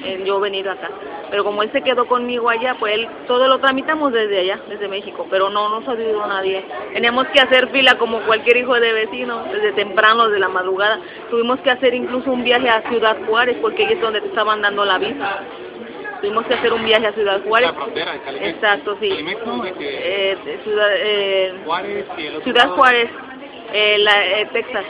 en 0.03 0.25
yo 0.25 0.39
venir 0.39 0.67
acá. 0.67 0.89
Pero 1.29 1.43
como 1.43 1.63
él 1.63 1.71
se 1.71 1.81
quedó 1.81 2.07
conmigo 2.07 2.49
allá, 2.49 2.75
pues 2.79 2.93
él 2.95 3.07
todo 3.27 3.47
lo 3.47 3.59
tramitamos 3.59 4.11
desde 4.11 4.39
allá, 4.39 4.59
desde 4.67 4.87
México, 4.87 5.27
pero 5.29 5.49
no 5.49 5.69
nos 5.69 5.87
ayudó 5.87 6.25
nadie. 6.25 6.65
Teníamos 6.93 7.27
que 7.27 7.39
hacer 7.39 7.69
fila 7.69 7.97
como 7.97 8.21
cualquier 8.21 8.57
hijo 8.57 8.73
de 8.79 8.93
vecino, 8.93 9.43
desde 9.51 9.73
temprano, 9.73 10.27
desde 10.27 10.39
la 10.39 10.49
madrugada. 10.49 10.99
Tuvimos 11.29 11.59
que 11.59 11.71
hacer 11.71 11.93
incluso 11.93 12.31
un 12.31 12.43
viaje 12.43 12.69
a 12.69 12.81
Ciudad 12.89 13.17
Juárez, 13.27 13.57
porque 13.61 13.85
ahí 13.85 13.93
es 13.93 14.01
donde 14.01 14.21
te 14.21 14.27
estaban 14.27 14.61
dando 14.61 14.85
la 14.85 14.97
visa. 14.97 15.39
Tuvimos 16.21 16.45
que 16.47 16.53
hacer 16.53 16.73
un 16.73 16.83
viaje 16.83 17.07
a 17.07 17.13
Ciudad 17.13 17.41
Juárez. 17.43 17.71
Exacto, 18.41 18.97
sí. 18.99 19.09
Eh, 19.11 20.37
ciudad, 20.63 20.89
eh, 20.95 21.53
Ciudad 22.43 22.69
Juárez, 22.69 23.09
eh, 23.73 23.97
la, 23.99 24.25
eh, 24.25 24.49
Texas. 24.51 24.85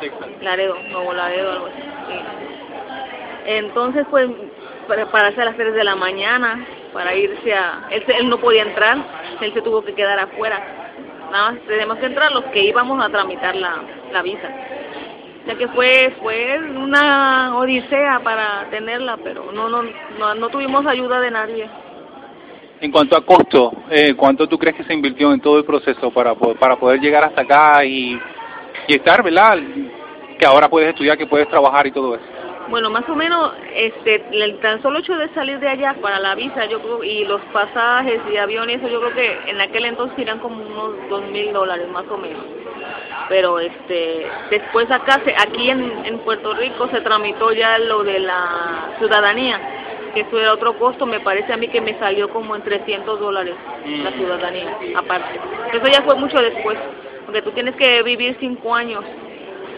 Texas. 0.00 0.28
Laredo, 0.40 0.76
Nuevo 0.90 1.12
Laredo, 1.12 1.52
algo 1.52 1.66
así. 1.66 1.82
Sí. 1.82 2.59
Entonces, 3.46 4.06
pues, 4.10 4.28
para, 4.86 5.06
para 5.06 5.28
hacer 5.28 5.44
las 5.44 5.56
3 5.56 5.74
de 5.74 5.84
la 5.84 5.96
mañana, 5.96 6.64
para 6.92 7.14
irse 7.14 7.52
a... 7.54 7.86
Él, 7.90 8.04
él 8.08 8.28
no 8.28 8.38
podía 8.38 8.62
entrar, 8.62 8.98
él 9.40 9.52
se 9.52 9.62
tuvo 9.62 9.82
que 9.82 9.94
quedar 9.94 10.18
afuera. 10.18 10.60
Nada 11.30 11.52
más 11.52 11.60
tenemos 11.66 11.98
que 11.98 12.06
entrar 12.06 12.32
los 12.32 12.44
que 12.46 12.64
íbamos 12.64 13.02
a 13.04 13.08
tramitar 13.08 13.54
la, 13.54 13.76
la 14.12 14.22
visa. 14.22 14.48
Sea 15.46 15.54
que 15.54 15.68
fue, 15.68 16.12
fue 16.20 16.58
una 16.58 17.56
odisea 17.56 18.20
para 18.20 18.66
tenerla, 18.70 19.16
pero 19.22 19.52
no, 19.52 19.68
no, 19.68 19.82
no, 20.18 20.34
no 20.34 20.48
tuvimos 20.48 20.84
ayuda 20.86 21.20
de 21.20 21.30
nadie. 21.30 21.70
En 22.80 22.90
cuanto 22.90 23.16
a 23.16 23.24
costo, 23.24 23.72
eh, 23.90 24.14
¿cuánto 24.14 24.46
tú 24.46 24.58
crees 24.58 24.76
que 24.76 24.84
se 24.84 24.94
invirtió 24.94 25.32
en 25.32 25.40
todo 25.40 25.58
el 25.58 25.64
proceso 25.64 26.10
para, 26.10 26.34
para 26.34 26.76
poder 26.76 27.00
llegar 27.00 27.24
hasta 27.24 27.42
acá 27.42 27.84
y, 27.84 28.18
y 28.88 28.94
estar, 28.94 29.22
¿verdad? 29.22 29.58
Que 30.38 30.46
ahora 30.46 30.68
puedes 30.68 30.88
estudiar, 30.88 31.16
que 31.16 31.26
puedes 31.26 31.48
trabajar 31.48 31.86
y 31.86 31.92
todo 31.92 32.14
eso. 32.14 32.39
Bueno, 32.70 32.88
más 32.88 33.08
o 33.08 33.16
menos, 33.16 33.52
este, 33.74 34.22
el 34.30 34.60
tan 34.60 34.80
solo 34.80 35.00
hecho 35.00 35.16
de 35.16 35.28
salir 35.34 35.58
de 35.58 35.68
allá 35.68 35.96
para 36.00 36.20
la 36.20 36.36
visa, 36.36 36.66
yo 36.66 36.80
creo, 36.80 37.02
y 37.02 37.24
los 37.24 37.40
pasajes 37.52 38.20
y 38.32 38.36
aviones, 38.36 38.78
eso 38.78 38.88
yo 38.88 39.00
creo 39.00 39.12
que 39.12 39.50
en 39.50 39.60
aquel 39.60 39.86
entonces 39.86 40.16
eran 40.20 40.38
como 40.38 40.64
unos 40.64 40.94
dos 41.08 41.24
mil 41.32 41.52
dólares 41.52 41.88
más 41.88 42.04
o 42.08 42.16
menos. 42.16 42.44
Pero 43.28 43.58
este, 43.58 44.24
después 44.50 44.88
acá, 44.88 45.20
se, 45.24 45.32
aquí 45.32 45.68
en, 45.68 46.06
en 46.06 46.20
Puerto 46.20 46.54
Rico 46.54 46.88
se 46.92 47.00
tramitó 47.00 47.52
ya 47.52 47.76
lo 47.78 48.04
de 48.04 48.20
la 48.20 48.94
ciudadanía, 48.98 49.60
que 50.14 50.20
eso 50.20 50.38
era 50.38 50.52
otro 50.52 50.78
costo, 50.78 51.06
me 51.06 51.18
parece 51.18 51.52
a 51.52 51.56
mí 51.56 51.66
que 51.66 51.80
me 51.80 51.98
salió 51.98 52.28
como 52.30 52.54
en 52.54 52.62
300 52.62 53.18
dólares 53.18 53.56
la 53.84 54.12
ciudadanía, 54.12 54.78
aparte. 54.96 55.40
Eso 55.72 55.86
ya 55.88 56.02
fue 56.02 56.14
mucho 56.14 56.40
después, 56.40 56.78
porque 57.26 57.42
tú 57.42 57.50
tienes 57.50 57.74
que 57.74 58.00
vivir 58.04 58.36
cinco 58.38 58.72
años 58.76 59.04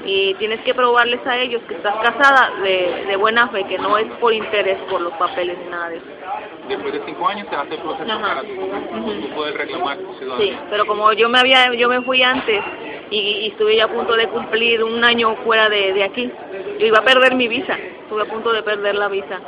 y 0.05 0.35
tienes 0.35 0.61
que 0.61 0.75
probarles 0.75 1.21
a 1.27 1.39
ellos 1.39 1.63
que 1.69 1.75
estás 1.75 1.95
casada 1.97 2.51
de, 2.63 3.05
de 3.07 3.17
buena 3.17 3.49
fe, 3.49 3.65
que 3.65 3.79
no 3.79 3.97
es 3.99 4.07
por 4.21 4.33
interés 4.33 4.79
por 4.91 5.01
los 5.01 5.13
papeles 5.15 5.57
ni 5.59 5.71
nada 5.71 5.89
de 5.91 5.97
eso. 5.99 6.07
Después 6.69 6.93
de 6.93 7.03
cinco 7.07 7.29
años 7.29 7.47
se 7.49 7.57
hace 7.57 7.75
el 7.75 7.81
proceso 7.81 8.11
Ajá. 8.13 8.21
para 8.21 8.41
tú, 8.43 9.29
poder 9.35 9.55
reclamar 9.57 9.99
tu 9.99 10.15
ciudadanía. 10.15 10.53
Sí, 10.55 10.59
pero 10.71 10.87
como 10.87 11.13
yo 11.13 11.29
me 11.29 11.39
había, 11.39 11.73
yo 11.75 11.89
me 11.89 12.01
fui 12.03 12.23
antes 12.23 12.63
y, 13.11 13.19
y 13.19 13.47
estuve 13.49 13.77
ya 13.77 13.85
a 13.85 13.89
punto 13.89 14.15
de 14.17 14.29
cumplir 14.29 14.83
un 14.83 15.05
año 15.05 15.37
fuera 15.45 15.69
de, 15.69 15.93
de 15.93 16.05
aquí, 16.05 16.31
yo 16.79 16.87
iba 16.87 16.99
a 16.99 17.05
perder 17.05 17.35
mi 17.35 17.49
visa, 17.49 17.77
estuve 18.03 18.23
a 18.23 18.27
punto 18.27 18.53
de 18.53 18.63
perder 18.63 18.95
la 18.95 19.09
visa. 19.09 19.41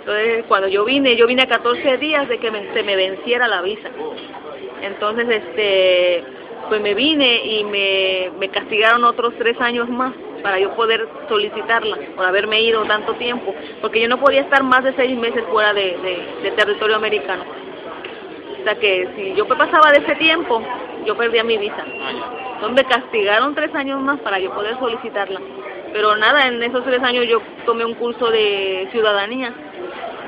Entonces, 0.00 0.44
cuando 0.48 0.68
yo 0.68 0.84
vine, 0.86 1.16
yo 1.16 1.26
vine 1.26 1.42
a 1.42 1.46
14 1.48 1.98
días 1.98 2.26
de 2.28 2.38
que 2.38 2.50
me- 2.50 2.72
se 2.72 2.82
me 2.82 2.96
venciera 2.96 3.46
la 3.46 3.60
visa. 3.62 3.90
Entonces, 4.82 5.28
este, 5.28 6.24
pues 6.68 6.80
me 6.80 6.94
vine 6.94 7.44
y 7.44 7.64
me, 7.64 8.30
me 8.38 8.48
castigaron 8.48 9.04
otros 9.04 9.34
tres 9.38 9.60
años 9.60 9.88
más 9.88 10.12
para 10.42 10.58
yo 10.58 10.74
poder 10.74 11.08
solicitarla 11.28 11.96
por 12.14 12.24
haberme 12.26 12.60
ido 12.62 12.84
tanto 12.84 13.14
tiempo, 13.14 13.54
porque 13.80 14.00
yo 14.00 14.08
no 14.08 14.18
podía 14.20 14.42
estar 14.42 14.62
más 14.62 14.84
de 14.84 14.92
seis 14.94 15.16
meses 15.18 15.44
fuera 15.50 15.72
de, 15.72 15.96
de- 15.98 16.26
de 16.42 16.50
territorio 16.52 16.96
americano. 16.96 17.44
O 18.60 18.64
sea 18.64 18.74
que 18.74 19.08
si 19.16 19.34
yo 19.34 19.46
pasaba 19.46 19.90
de 19.92 19.98
ese 19.98 20.14
tiempo, 20.16 20.62
yo 21.06 21.16
perdía 21.16 21.42
mi 21.44 21.56
visa. 21.58 21.84
Entonces 22.54 22.84
me 22.84 22.84
castigaron 22.88 23.54
tres 23.54 23.74
años 23.74 24.00
más 24.00 24.18
para 24.20 24.38
yo 24.38 24.52
poder 24.52 24.78
solicitarla. 24.78 25.40
Pero 25.92 26.16
nada, 26.16 26.46
en 26.48 26.62
esos 26.62 26.84
tres 26.84 27.02
años 27.02 27.26
yo 27.28 27.40
tomé 27.64 27.84
un 27.84 27.94
curso 27.94 28.30
de 28.30 28.88
ciudadanía 28.92 29.52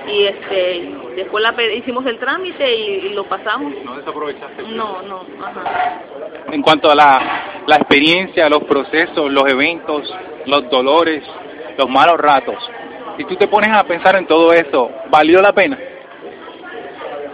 y 0.09 0.25
este 0.25 0.95
después 1.17 1.43
la, 1.43 1.55
hicimos 1.75 2.05
el 2.07 2.19
trámite 2.19 2.75
y, 2.75 3.07
y 3.07 3.09
lo 3.15 3.25
pasamos. 3.25 3.73
No 3.85 3.97
desaprovechaste. 3.97 4.63
No, 4.75 5.03
no, 5.03 5.25
ajá. 5.45 6.01
En 6.53 6.63
cuanto 6.63 6.91
a 6.91 6.95
la, 6.95 7.63
la 7.67 7.77
experiencia, 7.77 8.49
los 8.49 8.65
procesos, 8.65 9.31
los 9.31 9.47
eventos, 9.49 10.13
los 10.47 10.69
dolores, 10.71 11.23
los 11.77 11.89
malos 11.89 12.19
ratos, 12.19 12.57
si 13.17 13.25
tú 13.25 13.37
te 13.37 13.47
pones 13.47 13.71
a 13.71 13.85
pensar 13.85 14.17
en 14.17 14.27
todo 14.27 14.53
eso, 14.53 14.91
¿valió 15.11 15.41
la 15.43 15.53
pena? 15.53 15.79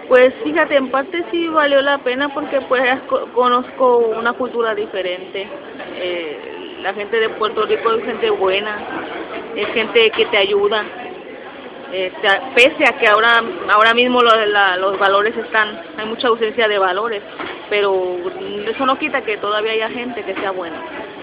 Pues 0.08 0.32
fíjate, 0.44 0.76
en 0.76 0.88
parte 0.90 1.24
sí 1.30 1.48
valió 1.48 1.80
la 1.82 1.98
pena 1.98 2.28
porque 2.28 2.60
pues 2.62 2.82
co- 3.08 3.26
conozco 3.34 3.98
una 3.98 4.32
cultura 4.34 4.74
diferente. 4.74 5.48
Eh, 5.96 6.76
la 6.80 6.94
gente 6.94 7.18
de 7.18 7.28
Puerto 7.30 7.66
Rico 7.66 7.92
es 7.92 8.04
gente 8.04 8.30
buena, 8.30 8.78
es 9.56 9.66
gente 9.68 10.10
que 10.12 10.26
te 10.26 10.36
ayuda. 10.36 10.84
Eh, 11.92 12.12
te- 12.20 12.40
pese 12.54 12.84
a 12.84 12.98
que 12.98 13.06
ahora 13.06 13.42
ahora 13.72 13.94
mismo 13.94 14.20
lo- 14.22 14.46
la- 14.46 14.76
los 14.76 14.98
valores 14.98 15.36
están, 15.36 15.80
hay 15.96 16.06
mucha 16.06 16.28
ausencia 16.28 16.66
de 16.68 16.78
valores, 16.78 17.22
pero 17.70 18.16
eso 18.66 18.84
no 18.86 18.98
quita 18.98 19.22
que 19.22 19.36
todavía 19.36 19.72
haya 19.72 19.88
gente 19.90 20.22
que 20.24 20.34
sea 20.34 20.50
buena. 20.50 20.76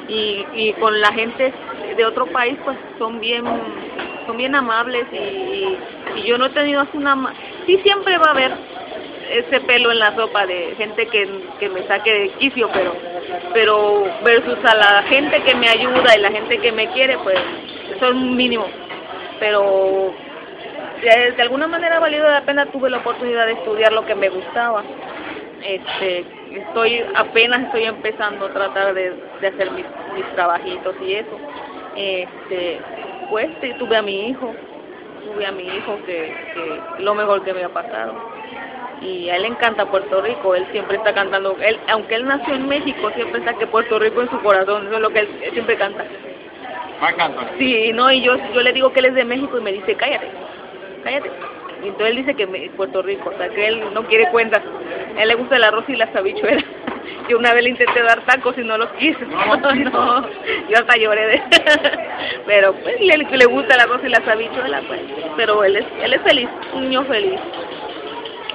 Y, 0.08 0.46
y 0.54 0.74
con 0.74 1.00
la 1.02 1.12
gente 1.14 1.54
de 1.98 2.06
otro 2.06 2.26
país 2.28 2.58
pues 2.64 2.78
son 2.98 3.20
bien 3.20 3.44
son 4.26 4.38
bien 4.38 4.56
amables 4.56 5.06
y, 5.12 5.18
y, 5.18 5.78
y 6.18 6.24
yo 6.24 6.38
no 6.38 6.46
he 6.46 6.50
tenido 6.50 6.82
así 6.82 6.98
una 6.98 7.34
sí 7.66 7.78
siempre 7.84 8.18
va 8.18 8.28
a 8.28 8.32
haber 8.32 8.52
ese 9.32 9.60
pelo 9.62 9.92
en 9.92 10.00
la 10.00 10.16
sopa 10.16 10.46
de 10.46 10.76
gente 10.78 11.08
que, 11.08 11.28
que 11.60 11.70
me 11.70 11.84
saque 11.88 12.12
de 12.14 12.30
quicio 12.40 12.70
pero 12.74 12.96
pero 13.54 14.06
versus 14.24 14.58
a 14.66 14.76
la 14.76 15.04
gente 15.04 15.42
que 15.44 15.56
me 15.56 15.68
ayuda 15.70 16.18
y 16.18 16.22
la 16.22 16.32
gente 16.32 16.58
que 16.60 16.72
me 16.72 16.88
quiere 16.92 17.18
pues 17.20 17.38
eso 17.96 18.06
es 18.08 18.12
un 18.14 18.36
mínimo 18.36 18.66
pero 19.40 20.14
de, 21.04 21.32
de 21.32 21.42
alguna 21.42 21.68
manera 21.68 21.98
ha 21.98 22.00
valido 22.00 22.30
la 22.30 22.42
pena 22.42 22.66
tuve 22.68 22.90
la 22.90 22.98
oportunidad 22.98 23.46
de 23.46 23.54
estudiar 23.54 23.92
lo 23.94 24.06
que 24.06 24.16
me 24.16 24.30
gustaba. 24.30 24.84
Este 25.64 26.26
estoy 26.52 27.04
apenas 27.16 27.62
estoy 27.64 27.84
empezando 27.84 28.46
a 28.46 28.54
tratar 28.54 28.94
de, 28.94 29.14
de 29.42 29.48
hacer 29.48 29.72
mis, 29.72 29.86
mis 30.16 30.26
trabajitos 30.36 30.96
y 31.06 31.14
eso. 31.16 31.38
Este 31.96 32.80
pues 33.30 33.50
tuve 33.80 33.98
a 33.98 34.02
mi 34.02 34.30
hijo 34.30 34.54
tuve 35.24 35.46
a 35.46 35.52
mi 35.52 35.64
hijo 35.64 35.98
que, 36.06 36.36
que 36.54 37.04
lo 37.04 37.16
mejor 37.16 37.44
que 37.44 37.54
me 37.54 37.64
ha 37.64 37.70
pasado. 37.70 38.14
Y 39.02 39.30
a 39.30 39.36
él 39.36 39.42
le 39.42 39.48
encanta 39.50 39.86
Puerto 39.86 40.22
Rico 40.22 40.56
él 40.56 40.66
siempre 40.72 40.98
está 40.98 41.14
cantando 41.14 41.58
él 41.62 41.80
aunque 41.90 42.16
él 42.16 42.26
nació 42.26 42.56
en 42.56 42.68
México 42.68 43.12
siempre 43.16 43.40
está 43.40 43.54
que 43.54 43.68
Puerto 43.68 44.00
Rico 44.00 44.22
en 44.22 44.30
su 44.30 44.40
corazón 44.42 44.88
eso 44.88 44.96
es 44.96 45.02
lo 45.02 45.10
que 45.10 45.20
él, 45.20 45.30
él 45.44 45.52
siempre 45.52 45.78
canta. 45.78 46.06
Marc 47.02 47.20
Anthony. 47.20 47.58
Sí, 47.58 47.92
no, 47.94 48.10
y 48.12 48.22
yo, 48.22 48.36
yo 48.54 48.62
le 48.62 48.72
digo 48.72 48.94
que 48.94 49.00
él 49.00 49.08
es 49.08 49.16
de 49.16 49.26
México 49.26 49.58
y 49.58 49.62
me 49.62 49.74
dice, 49.74 49.94
cállate, 49.96 50.28
cállate. 51.04 51.32
Y 51.84 51.88
entonces 51.88 52.10
él 52.12 52.16
dice 52.18 52.36
que 52.36 52.48
me, 52.48 52.70
Puerto 52.72 53.02
Rico, 53.02 53.30
o 53.34 53.38
sea, 53.38 53.50
que 53.50 53.68
él 53.68 53.84
no 53.94 54.08
quiere 54.08 54.30
cuentas. 54.32 54.62
A 55.18 55.22
él 55.22 55.28
le 55.28 55.36
gusta 55.36 55.58
el 55.58 55.64
arroz 55.64 55.84
y 55.88 55.96
las 55.96 56.16
habichuelas. 56.16 56.64
Yo 57.30 57.38
una 57.38 57.54
vez 57.54 57.64
le 57.64 57.70
intenté 57.72 58.02
dar 58.02 58.24
tacos 58.26 58.58
y 58.58 58.62
no 58.62 58.78
los 58.78 58.90
quiso. 58.92 59.20
No, 59.94 60.22
yo 60.70 60.78
hasta 60.78 60.98
lloré 60.98 61.28
de... 61.28 61.42
Pero 62.46 62.74
pues 62.74 63.00
le, 63.00 63.18
le 63.18 63.46
gusta 63.46 63.76
el 63.76 63.82
arroz 63.82 64.02
y 64.04 64.10
las 64.10 64.28
habichuelas, 64.28 64.84
pues. 64.88 65.02
Pero 65.36 65.64
él 65.64 65.78
es, 65.78 65.86
él 66.02 66.14
es 66.14 66.22
feliz, 66.22 66.50
un 66.74 66.84
niño 66.84 67.04
feliz. 67.06 67.40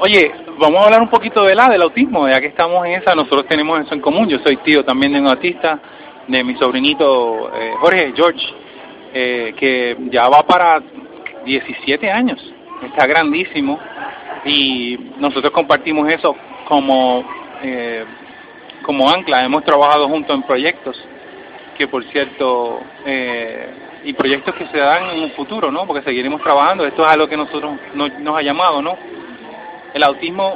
Oye, 0.00 0.32
vamos 0.58 0.80
a 0.80 0.84
hablar 0.86 1.00
un 1.00 1.10
poquito 1.10 1.44
de 1.44 1.54
la 1.54 1.68
del 1.68 1.82
autismo, 1.82 2.28
ya 2.28 2.40
que 2.40 2.46
estamos 2.48 2.86
en 2.86 2.92
esa, 2.92 3.14
nosotros 3.14 3.46
tenemos 3.46 3.80
eso 3.80 3.94
en 3.94 4.00
común. 4.00 4.28
Yo 4.28 4.38
soy 4.44 4.56
tío 4.58 4.84
también 4.84 5.12
de 5.12 5.20
un 5.20 5.28
autista, 5.28 5.80
de 6.26 6.44
mi 6.44 6.54
sobrinito 6.56 7.50
eh, 7.54 7.72
Jorge, 7.80 8.12
George, 8.14 8.46
eh, 9.12 9.54
que 9.56 9.96
ya 10.10 10.28
va 10.28 10.42
para 10.46 10.80
17 11.48 12.10
años, 12.10 12.38
está 12.82 13.06
grandísimo 13.06 13.78
y 14.44 14.98
nosotros 15.18 15.50
compartimos 15.52 16.08
eso 16.10 16.36
como 16.66 17.24
eh, 17.62 18.04
como 18.82 19.08
ancla. 19.10 19.44
Hemos 19.44 19.64
trabajado 19.64 20.08
juntos 20.08 20.36
en 20.36 20.42
proyectos 20.44 20.96
que, 21.76 21.88
por 21.88 22.04
cierto, 22.04 22.80
eh, 23.04 23.70
y 24.04 24.12
proyectos 24.12 24.54
que 24.54 24.66
se 24.68 24.78
dan 24.78 25.10
en 25.10 25.22
un 25.24 25.30
futuro, 25.32 25.70
¿no? 25.72 25.86
Porque 25.86 26.02
seguiremos 26.02 26.40
trabajando. 26.42 26.86
Esto 26.86 27.02
es 27.04 27.08
algo 27.12 27.28
que 27.28 27.36
nosotros 27.36 27.72
nos, 27.94 28.12
nos 28.20 28.36
ha 28.38 28.42
llamado, 28.42 28.80
¿no? 28.82 28.96
el 29.94 30.02
autismo 30.02 30.54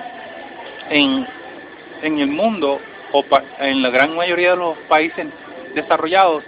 en, 0.90 1.26
en 2.02 2.18
el 2.18 2.28
mundo 2.28 2.78
o 3.12 3.22
pa- 3.22 3.42
en 3.60 3.82
la 3.82 3.88
gran 3.90 4.14
mayoría 4.14 4.50
de 4.50 4.56
los 4.56 4.76
países 4.88 5.26
desarrollados 5.74 6.44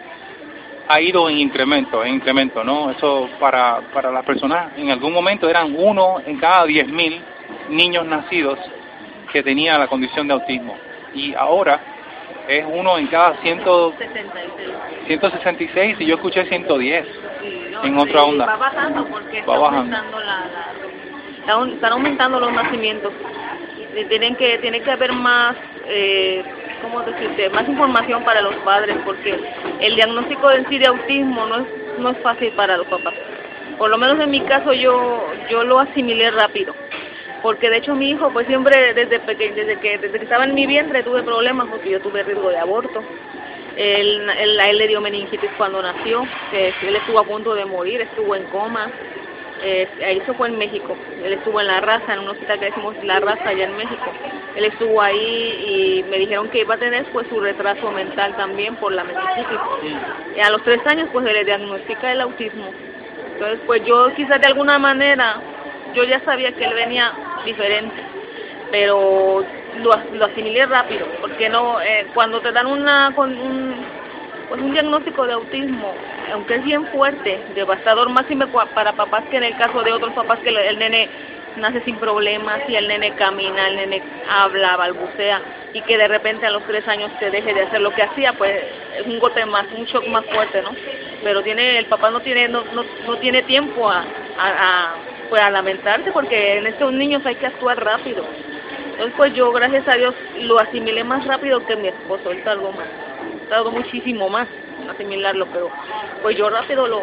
ha 0.89 1.01
ido 1.01 1.29
en 1.31 1.39
incremento, 1.39 2.05
en 2.05 2.15
incremento, 2.15 2.63
¿no? 2.63 2.91
Eso 2.91 3.29
para, 3.41 3.81
para 3.93 4.11
las 4.11 4.25
personas 4.25 4.73
en 4.77 4.91
algún 4.91 5.13
momento 5.13 5.49
eran 5.49 5.75
uno 5.77 6.17
en 6.25 6.39
cada 6.39 6.65
diez 6.65 6.87
mil 6.89 7.21
niños 7.69 8.05
nacidos 8.07 8.59
que 9.33 9.43
tenía 9.43 9.79
la 9.79 9.89
condición 9.89 10.29
de 10.29 10.35
autismo 10.35 10.77
y 11.15 11.35
ahora 11.35 11.81
es 12.49 12.65
uno 12.69 12.99
en 12.99 13.07
cada 13.07 13.37
ciento, 13.41 13.95
66. 13.99 14.75
166 15.07 15.97
y 16.01 16.07
yo 16.07 16.17
escuché 16.17 16.45
110. 16.45 17.07
Sí, 17.41 17.67
no, 17.71 17.85
En 17.85 17.99
otra 17.99 18.25
onda. 18.25 18.47
Va 18.47 18.57
bajando 18.57 19.07
porque 19.07 19.43
Va 19.43 19.59
bajando. 19.59 19.97
aumentando 19.97 20.21
la, 20.21 21.73
están 21.73 21.93
aumentando 21.93 22.41
los 22.41 22.53
nacimientos. 22.53 23.13
Tienen 24.09 24.35
que 24.37 24.59
tiene 24.59 24.81
que 24.81 24.91
haber 24.91 25.13
más 25.13 25.57
eh, 25.87 26.43
¿cómo 26.85 27.03
decirte? 27.03 27.49
más 27.51 27.69
información 27.69 28.23
para 28.25 28.43
los 28.43 28.55
padres 28.57 28.97
porque 29.05 29.35
el 29.81 29.97
diagnóstico 29.97 30.51
en 30.53 30.69
sí 30.69 30.79
de 30.79 30.87
autismo 30.87 31.47
no 31.47 31.57
es 31.57 31.67
no 31.99 32.11
es 32.11 32.19
fácil 32.19 32.53
para 32.53 32.77
los 32.77 32.87
papás. 32.89 33.15
Por 33.79 33.91
lo 33.91 33.99
menos 33.99 34.19
en 34.21 34.31
mi 34.31 34.41
caso 34.43 34.73
yo 34.73 35.27
yo 35.51 35.65
lo 35.65 35.79
asimilé 35.81 36.31
rápido. 36.31 36.75
Porque 37.43 37.71
de 37.71 37.79
hecho 37.79 37.95
mi 37.95 38.11
hijo 38.11 38.31
pues 38.33 38.47
siempre 38.47 38.95
desde 38.95 39.19
pequeño, 39.21 39.55
desde 39.55 39.77
que 39.79 39.99
desde 39.99 40.19
que 40.19 40.25
estaba 40.25 40.45
en 40.45 40.55
mi 40.55 40.67
vientre 40.67 41.03
tuve 41.03 41.23
problemas 41.23 41.69
porque 41.69 41.91
yo 41.91 42.01
tuve 42.01 42.23
riesgo 42.23 42.51
de 42.51 42.59
aborto. 42.59 43.03
Él, 43.77 44.31
él- 44.39 44.79
le 44.79 44.87
dio 44.89 45.01
meningitis 45.01 45.51
cuando 45.57 45.83
nació, 45.83 46.23
él 46.53 46.97
estuvo 46.97 47.19
a 47.19 47.25
punto 47.25 47.55
de 47.55 47.65
morir, 47.65 48.01
estuvo 48.01 48.37
en 48.37 48.45
coma. 48.45 48.91
Eh, 49.65 49.89
ahí 50.05 50.19
eso 50.19 50.35
fue 50.35 50.49
en 50.49 50.59
México. 50.59 50.97
Él 51.25 51.33
estuvo 51.33 51.61
en 51.61 51.67
La 51.67 51.81
Raza, 51.81 52.13
en 52.13 52.21
un 52.21 52.29
hospital 52.29 52.59
que 52.59 52.67
decimos 52.67 52.95
La 53.03 53.19
Raza 53.19 53.49
allá 53.49 53.65
en 53.65 53.77
México. 53.77 54.13
Él 54.57 54.65
estuvo 54.67 55.01
ahí 55.01 56.03
y 56.05 56.11
me 56.11 56.19
dijeron 56.19 56.49
que 56.51 56.61
iba 56.61 56.75
a 56.75 56.79
tener 56.79 57.05
pues 57.07 57.27
su 57.29 57.41
retraso 57.41 57.91
mental 57.91 58.37
también 58.37 58.77
por 58.77 58.93
la 58.93 59.05
meningitis. 59.05 59.59
Y 60.37 60.41
a 60.41 60.51
los 60.51 60.63
tres 60.65 60.87
años 60.87 61.09
pues 61.13 61.27
se 61.27 61.33
le 61.33 61.45
diagnostica 61.45 62.13
el 62.13 62.21
autismo. 62.21 62.71
Entonces 63.33 63.59
pues 63.67 63.85
yo 63.85 64.15
quizás 64.15 64.41
de 64.41 64.47
alguna 64.49 64.79
manera, 64.79 65.41
yo 65.95 66.05
ya 66.05 66.21
sabía 66.21 66.53
que 66.53 66.65
él 66.65 66.75
venía 66.75 67.13
diferente 67.45 68.15
pero 68.75 69.45
lo, 69.83 69.91
lo 70.15 70.25
asimilé 70.25 70.67
rápido, 70.67 71.07
porque 71.21 71.49
no 71.49 71.81
eh, 71.81 72.09
cuando 72.13 72.41
te 72.41 72.51
dan 72.51 72.67
una 72.67 73.13
con 73.15 73.31
un, 73.31 73.73
pues 74.55 74.67
un 74.67 74.73
diagnóstico 74.73 75.27
de 75.27 75.33
autismo, 75.33 75.93
aunque 76.33 76.55
es 76.55 76.65
bien 76.65 76.87
fuerte, 76.89 77.41
devastador, 77.57 78.09
máximo 78.09 78.47
para 78.73 78.93
papás 78.93 79.25
que 79.29 79.37
en 79.37 79.43
el 79.43 79.57
caso 79.57 79.83
de 79.83 79.93
otros 79.93 80.13
papás 80.13 80.39
que 80.41 80.51
el 80.51 80.79
nene 80.79 81.09
nace 81.57 81.81
sin 81.81 81.97
problemas 81.97 82.61
y 82.69 82.77
el 82.77 82.87
nene 82.87 83.15
camina, 83.17 83.67
el 83.67 83.77
nene 83.77 84.01
habla, 84.31 84.77
balbucea 84.77 85.43
y 85.73 85.81
que 85.81 85.99
de 85.99 86.07
repente 86.07 86.47
a 86.47 86.51
los 86.51 86.63
tres 86.69 86.87
años 86.87 87.11
te 87.19 87.33
deje 87.33 87.53
de 87.53 87.63
hacer 87.63 87.81
lo 87.81 87.91
que 87.91 88.05
hacía, 88.05 88.33
pues 88.35 88.53
es 88.97 89.05
un 89.05 89.19
golpe 89.19 89.45
más, 89.45 89.67
un 89.77 89.87
shock 89.87 90.07
más 90.07 90.25
fuerte, 90.27 90.63
¿no? 90.63 90.71
Pero 91.25 91.43
tiene 91.43 91.79
el 91.79 91.87
papá 91.87 92.11
no 92.11 92.21
tiene 92.21 92.47
no, 92.47 92.63
no, 92.75 92.85
no 93.09 93.17
tiene 93.17 93.43
tiempo 93.43 93.91
a, 93.91 94.05
a, 94.39 94.47
a, 94.47 94.95
pues 95.31 95.43
a 95.43 95.51
lamentarse 95.51 96.13
porque 96.13 96.59
en 96.59 96.69
estos 96.69 96.93
niños 96.93 97.27
hay 97.27 97.35
que 97.35 97.47
actuar 97.47 97.83
rápido. 97.83 98.25
Entonces, 98.93 99.15
pues 99.17 99.35
yo, 99.35 99.51
gracias 99.51 99.89
a 99.89 99.97
Dios, 99.97 100.15
lo 100.43 100.61
asimilé 100.61 101.03
más 101.03 101.27
rápido 101.27 101.67
que 101.67 101.75
mi 101.75 101.89
esposo. 101.89 102.31
Él 102.31 102.45
tardó 102.45 102.71
más. 102.71 102.87
Tardó 103.49 103.71
muchísimo 103.71 104.29
más. 104.29 104.49
asimilarlo, 104.91 105.47
pero 105.53 105.71
pues 106.23 106.37
yo 106.37 106.51
rápido 106.51 106.87
lo, 106.87 107.03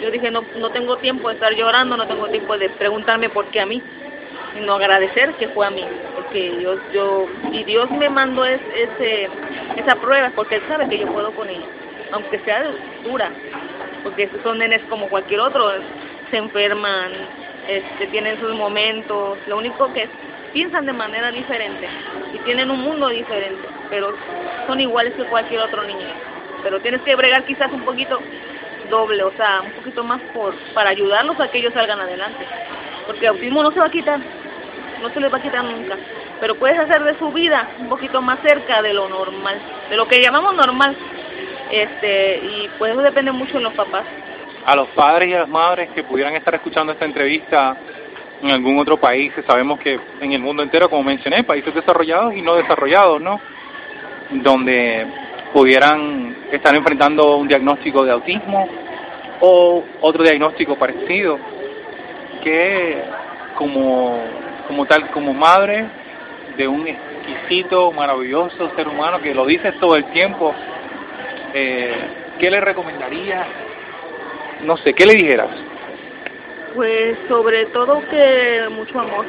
yo 0.00 0.10
dije 0.10 0.30
no, 0.30 0.44
no 0.58 0.70
tengo 0.70 0.96
tiempo 0.96 1.28
de 1.28 1.34
estar 1.34 1.54
llorando, 1.54 1.96
no 1.96 2.06
tengo 2.06 2.26
tiempo 2.28 2.56
de 2.58 2.68
preguntarme 2.70 3.28
por 3.28 3.46
qué 3.46 3.60
a 3.60 3.66
mí, 3.66 3.82
sino 4.54 4.74
agradecer 4.74 5.32
que 5.34 5.48
fue 5.48 5.66
a 5.66 5.70
mí, 5.70 5.84
porque 6.14 6.60
yo, 6.60 6.76
yo 6.92 7.26
y 7.52 7.64
Dios 7.64 7.90
me 7.90 8.08
mandó 8.08 8.44
es, 8.44 8.60
ese, 8.74 9.28
esa 9.76 9.96
prueba, 9.96 10.30
porque 10.34 10.56
Él 10.56 10.62
sabe 10.68 10.88
que 10.88 10.98
yo 10.98 11.06
puedo 11.12 11.30
con 11.32 11.48
ella, 11.48 11.66
aunque 12.12 12.38
sea 12.40 12.64
dura, 13.04 13.30
porque 14.02 14.28
son 14.42 14.58
nenes 14.58 14.82
como 14.88 15.08
cualquier 15.08 15.40
otro, 15.40 15.70
se 16.30 16.36
enferman, 16.36 17.12
este, 17.68 18.06
tienen 18.08 18.38
sus 18.40 18.54
momentos, 18.54 19.38
lo 19.46 19.58
único 19.58 19.92
que 19.92 20.08
piensan 20.52 20.86
de 20.86 20.92
manera 20.92 21.30
diferente 21.30 21.88
y 22.34 22.38
tienen 22.38 22.70
un 22.70 22.80
mundo 22.80 23.08
diferente, 23.08 23.68
pero 23.88 24.14
son 24.66 24.80
iguales 24.80 25.14
que 25.14 25.24
cualquier 25.24 25.60
otro 25.60 25.82
niño. 25.84 26.06
Pero 26.62 26.80
tienes 26.80 27.00
que 27.02 27.16
bregar 27.16 27.44
quizás 27.44 27.72
un 27.72 27.82
poquito 27.82 28.20
doble, 28.90 29.22
o 29.22 29.32
sea, 29.32 29.62
un 29.64 29.72
poquito 29.72 30.04
más 30.04 30.20
por 30.34 30.54
para 30.74 30.90
ayudarlos 30.90 31.38
a 31.40 31.48
que 31.48 31.58
ellos 31.58 31.72
salgan 31.72 32.00
adelante. 32.00 32.44
Porque 33.06 33.26
el 33.26 33.32
autismo 33.32 33.62
no 33.62 33.70
se 33.72 33.80
va 33.80 33.86
a 33.86 33.90
quitar, 33.90 34.20
no 35.00 35.08
se 35.10 35.20
les 35.20 35.32
va 35.32 35.38
a 35.38 35.42
quitar 35.42 35.64
nunca, 35.64 35.96
pero 36.40 36.54
puedes 36.56 36.78
hacer 36.78 37.02
de 37.04 37.18
su 37.18 37.30
vida 37.32 37.68
un 37.78 37.88
poquito 37.88 38.20
más 38.20 38.38
cerca 38.40 38.82
de 38.82 38.92
lo 38.92 39.08
normal, 39.08 39.58
de 39.88 39.96
lo 39.96 40.06
que 40.06 40.20
llamamos 40.20 40.54
normal. 40.54 40.96
Este, 41.70 42.38
y 42.38 42.68
pues 42.78 42.92
eso 42.92 43.00
depende 43.00 43.30
mucho 43.30 43.54
de 43.54 43.64
los 43.64 43.74
papás. 43.74 44.04
A 44.66 44.76
los 44.76 44.88
padres 44.88 45.28
y 45.28 45.34
a 45.34 45.40
las 45.40 45.48
madres 45.48 45.88
que 45.94 46.02
pudieran 46.02 46.34
estar 46.34 46.54
escuchando 46.54 46.92
esta 46.92 47.04
entrevista 47.04 47.76
en 48.42 48.50
algún 48.50 48.78
otro 48.78 48.96
país, 48.96 49.32
sabemos 49.46 49.78
que 49.80 49.98
en 50.20 50.32
el 50.32 50.40
mundo 50.40 50.62
entero, 50.62 50.88
como 50.88 51.02
mencioné, 51.02 51.44
países 51.44 51.74
desarrollados 51.74 52.34
y 52.34 52.42
no 52.42 52.54
desarrollados, 52.54 53.20
¿no? 53.20 53.40
Donde 54.30 55.06
pudieran 55.52 56.36
estar 56.50 56.74
enfrentando 56.74 57.36
un 57.36 57.48
diagnóstico 57.48 58.04
de 58.04 58.12
autismo 58.12 58.68
o 59.40 59.84
otro 60.00 60.22
diagnóstico 60.22 60.76
parecido, 60.76 61.38
que 62.42 63.02
como, 63.56 64.18
como 64.68 64.86
tal, 64.86 65.10
como 65.10 65.34
madre 65.34 65.86
de 66.56 66.66
un 66.66 66.86
exquisito, 66.86 67.92
maravilloso 67.92 68.70
ser 68.74 68.88
humano 68.88 69.20
que 69.20 69.34
lo 69.34 69.44
dices 69.44 69.78
todo 69.78 69.96
el 69.96 70.04
tiempo, 70.12 70.54
eh, 71.52 71.94
¿qué 72.38 72.50
le 72.50 72.60
recomendarías? 72.60 73.46
No 74.64 74.76
sé, 74.78 74.94
¿qué 74.94 75.06
le 75.06 75.14
dijeras? 75.14 75.69
Pues 76.74 77.18
sobre 77.28 77.66
todo 77.66 78.00
que 78.08 78.68
mucho 78.70 79.00
amor, 79.00 79.26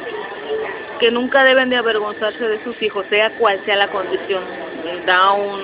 que 1.00 1.10
nunca 1.10 1.42
deben 1.42 1.70
de 1.70 1.76
avergonzarse 1.76 2.46
de 2.46 2.62
sus 2.62 2.80
hijos, 2.80 3.04
sea 3.10 3.30
cual 3.30 3.60
sea 3.64 3.76
la 3.76 3.88
condición, 3.88 4.44
Down, 5.06 5.62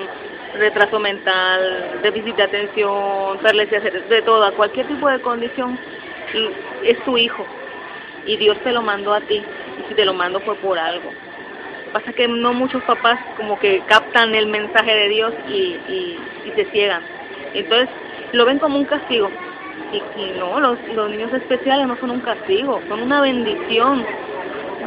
retraso 0.55 0.99
mental, 0.99 1.99
déficit 2.03 2.35
de 2.35 2.43
atención, 2.43 3.37
perlesia, 3.41 3.79
de 3.79 4.21
toda, 4.23 4.51
cualquier 4.51 4.87
tipo 4.87 5.07
de 5.09 5.21
condición, 5.21 5.79
es 6.83 7.01
tu 7.05 7.17
hijo 7.17 7.45
y 8.25 8.35
Dios 8.37 8.57
te 8.63 8.71
lo 8.71 8.81
mandó 8.81 9.13
a 9.13 9.21
ti 9.21 9.35
y 9.35 9.87
si 9.87 9.95
te 9.95 10.05
lo 10.05 10.13
mandó 10.13 10.41
fue 10.41 10.55
por 10.55 10.77
algo. 10.77 11.11
Pasa 11.93 12.11
que 12.13 12.27
no 12.27 12.53
muchos 12.53 12.83
papás 12.83 13.19
como 13.37 13.57
que 13.57 13.81
captan 13.87 14.35
el 14.35 14.47
mensaje 14.47 14.93
de 14.93 15.09
Dios 15.09 15.33
y, 15.47 15.79
y, 15.87 16.19
y 16.45 16.51
se 16.55 16.65
ciegan. 16.65 17.01
Entonces 17.53 17.89
lo 18.33 18.45
ven 18.45 18.59
como 18.59 18.77
un 18.77 18.85
castigo 18.85 19.31
y, 19.91 20.39
no, 20.39 20.59
los, 20.59 20.77
los 20.93 21.09
niños 21.09 21.33
especiales 21.33 21.87
no 21.87 21.97
son 21.97 22.11
un 22.11 22.21
castigo, 22.21 22.81
son 22.87 23.01
una 23.01 23.21
bendición. 23.21 24.05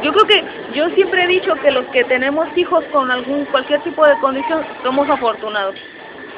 Yo 0.01 0.11
creo 0.13 0.25
que 0.25 0.43
yo 0.73 0.89
siempre 0.91 1.23
he 1.23 1.27
dicho 1.27 1.55
que 1.55 1.71
los 1.71 1.85
que 1.87 2.03
tenemos 2.05 2.47
hijos 2.57 2.83
con 2.91 3.09
algún 3.11 3.45
cualquier 3.45 3.81
tipo 3.81 4.05
de 4.05 4.17
condición 4.19 4.63
somos 4.83 5.09
afortunados 5.09 5.75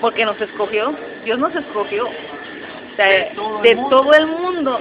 porque 0.01 0.25
nos 0.25 0.39
escogió, 0.39 0.93
Dios 1.23 1.39
nos 1.39 1.55
escogió. 1.55 2.05
O 2.07 2.95
sea, 2.95 3.07
de 3.07 3.75
todo 3.89 4.13
el 4.13 4.27
mundo, 4.27 4.79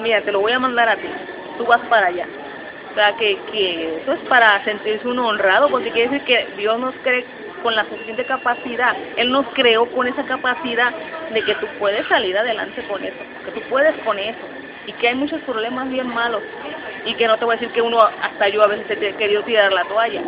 mira, 0.00 0.20
te 0.22 0.32
lo 0.32 0.40
voy 0.40 0.52
a 0.52 0.58
mandar 0.58 0.88
a 0.88 0.96
ti, 0.96 1.08
tú 1.58 1.64
vas 1.66 1.80
para 1.88 2.08
allá. 2.08 2.26
O 2.90 2.94
sea, 2.94 3.16
que, 3.16 3.38
que 3.50 3.98
eso 3.98 4.12
es 4.12 4.20
para 4.28 4.62
sentirse 4.64 5.06
uno 5.06 5.28
honrado, 5.28 5.68
porque 5.70 5.90
quiere 5.90 6.10
decir 6.10 6.26
que 6.26 6.46
Dios 6.56 6.78
nos 6.78 6.94
cree 7.02 7.24
con 7.62 7.74
la 7.74 7.84
suficiente 7.84 8.24
capacidad. 8.24 8.94
Él 9.16 9.30
nos 9.30 9.46
creó 9.54 9.86
con 9.86 10.06
esa 10.06 10.24
capacidad 10.24 10.92
de 11.32 11.42
que 11.42 11.54
tú 11.56 11.66
puedes 11.78 12.06
salir 12.08 12.36
adelante 12.36 12.82
con 12.82 13.02
eso, 13.04 13.16
que 13.44 13.52
tú 13.52 13.60
puedes 13.68 13.96
con 14.04 14.18
eso. 14.18 14.38
Y 14.86 14.92
que 14.94 15.08
hay 15.08 15.14
muchos 15.14 15.40
problemas 15.42 15.88
bien 15.88 16.08
malos. 16.08 16.42
Y 17.06 17.14
que 17.14 17.26
no 17.28 17.38
te 17.38 17.44
voy 17.44 17.54
a 17.54 17.58
decir 17.58 17.72
que 17.72 17.80
uno, 17.80 18.00
hasta 18.00 18.48
yo 18.48 18.62
a 18.62 18.66
veces 18.66 18.90
he 18.90 19.12
querido 19.14 19.42
tirar 19.44 19.72
la 19.72 19.84
toalla. 19.84 20.20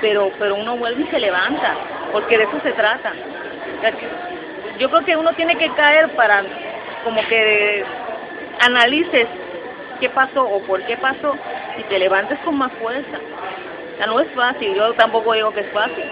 Pero, 0.00 0.32
pero 0.38 0.56
uno 0.56 0.76
vuelve 0.76 1.02
y 1.02 1.06
se 1.06 1.20
levanta, 1.20 1.74
porque 2.12 2.36
de 2.36 2.44
eso 2.44 2.60
se 2.62 2.72
trata. 2.72 3.12
Yo 4.78 4.88
creo 4.90 5.04
que 5.04 5.16
uno 5.16 5.32
tiene 5.34 5.56
que 5.56 5.70
caer 5.70 6.08
para 6.10 6.42
como 7.04 7.20
que 7.28 7.84
analices 8.60 9.26
qué 10.00 10.08
pasó 10.08 10.42
o 10.42 10.62
por 10.62 10.82
qué 10.84 10.96
pasó 10.96 11.36
y 11.78 11.82
te 11.84 11.98
levantes 11.98 12.38
con 12.40 12.56
más 12.56 12.72
fuerza. 12.72 13.18
Ya 13.98 14.06
no 14.06 14.18
es 14.18 14.28
fácil, 14.32 14.74
yo 14.74 14.94
tampoco 14.94 15.34
digo 15.34 15.52
que 15.52 15.60
es 15.60 15.70
fácil, 15.72 16.04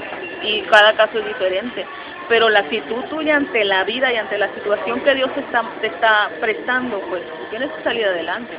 y 0.42 0.62
cada 0.62 0.92
caso 0.94 1.18
es 1.18 1.26
diferente. 1.26 1.86
Pero 2.28 2.50
la 2.50 2.60
actitud 2.60 3.04
tuya 3.04 3.36
ante 3.36 3.64
la 3.64 3.84
vida 3.84 4.12
y 4.12 4.16
ante 4.16 4.36
la 4.36 4.52
situación 4.54 5.00
que 5.00 5.14
Dios 5.14 5.32
te 5.34 5.40
está, 5.40 5.62
te 5.80 5.86
está 5.86 6.30
prestando, 6.40 7.00
pues 7.08 7.22
tienes 7.50 7.70
que 7.72 7.82
salir 7.82 8.04
adelante. 8.04 8.54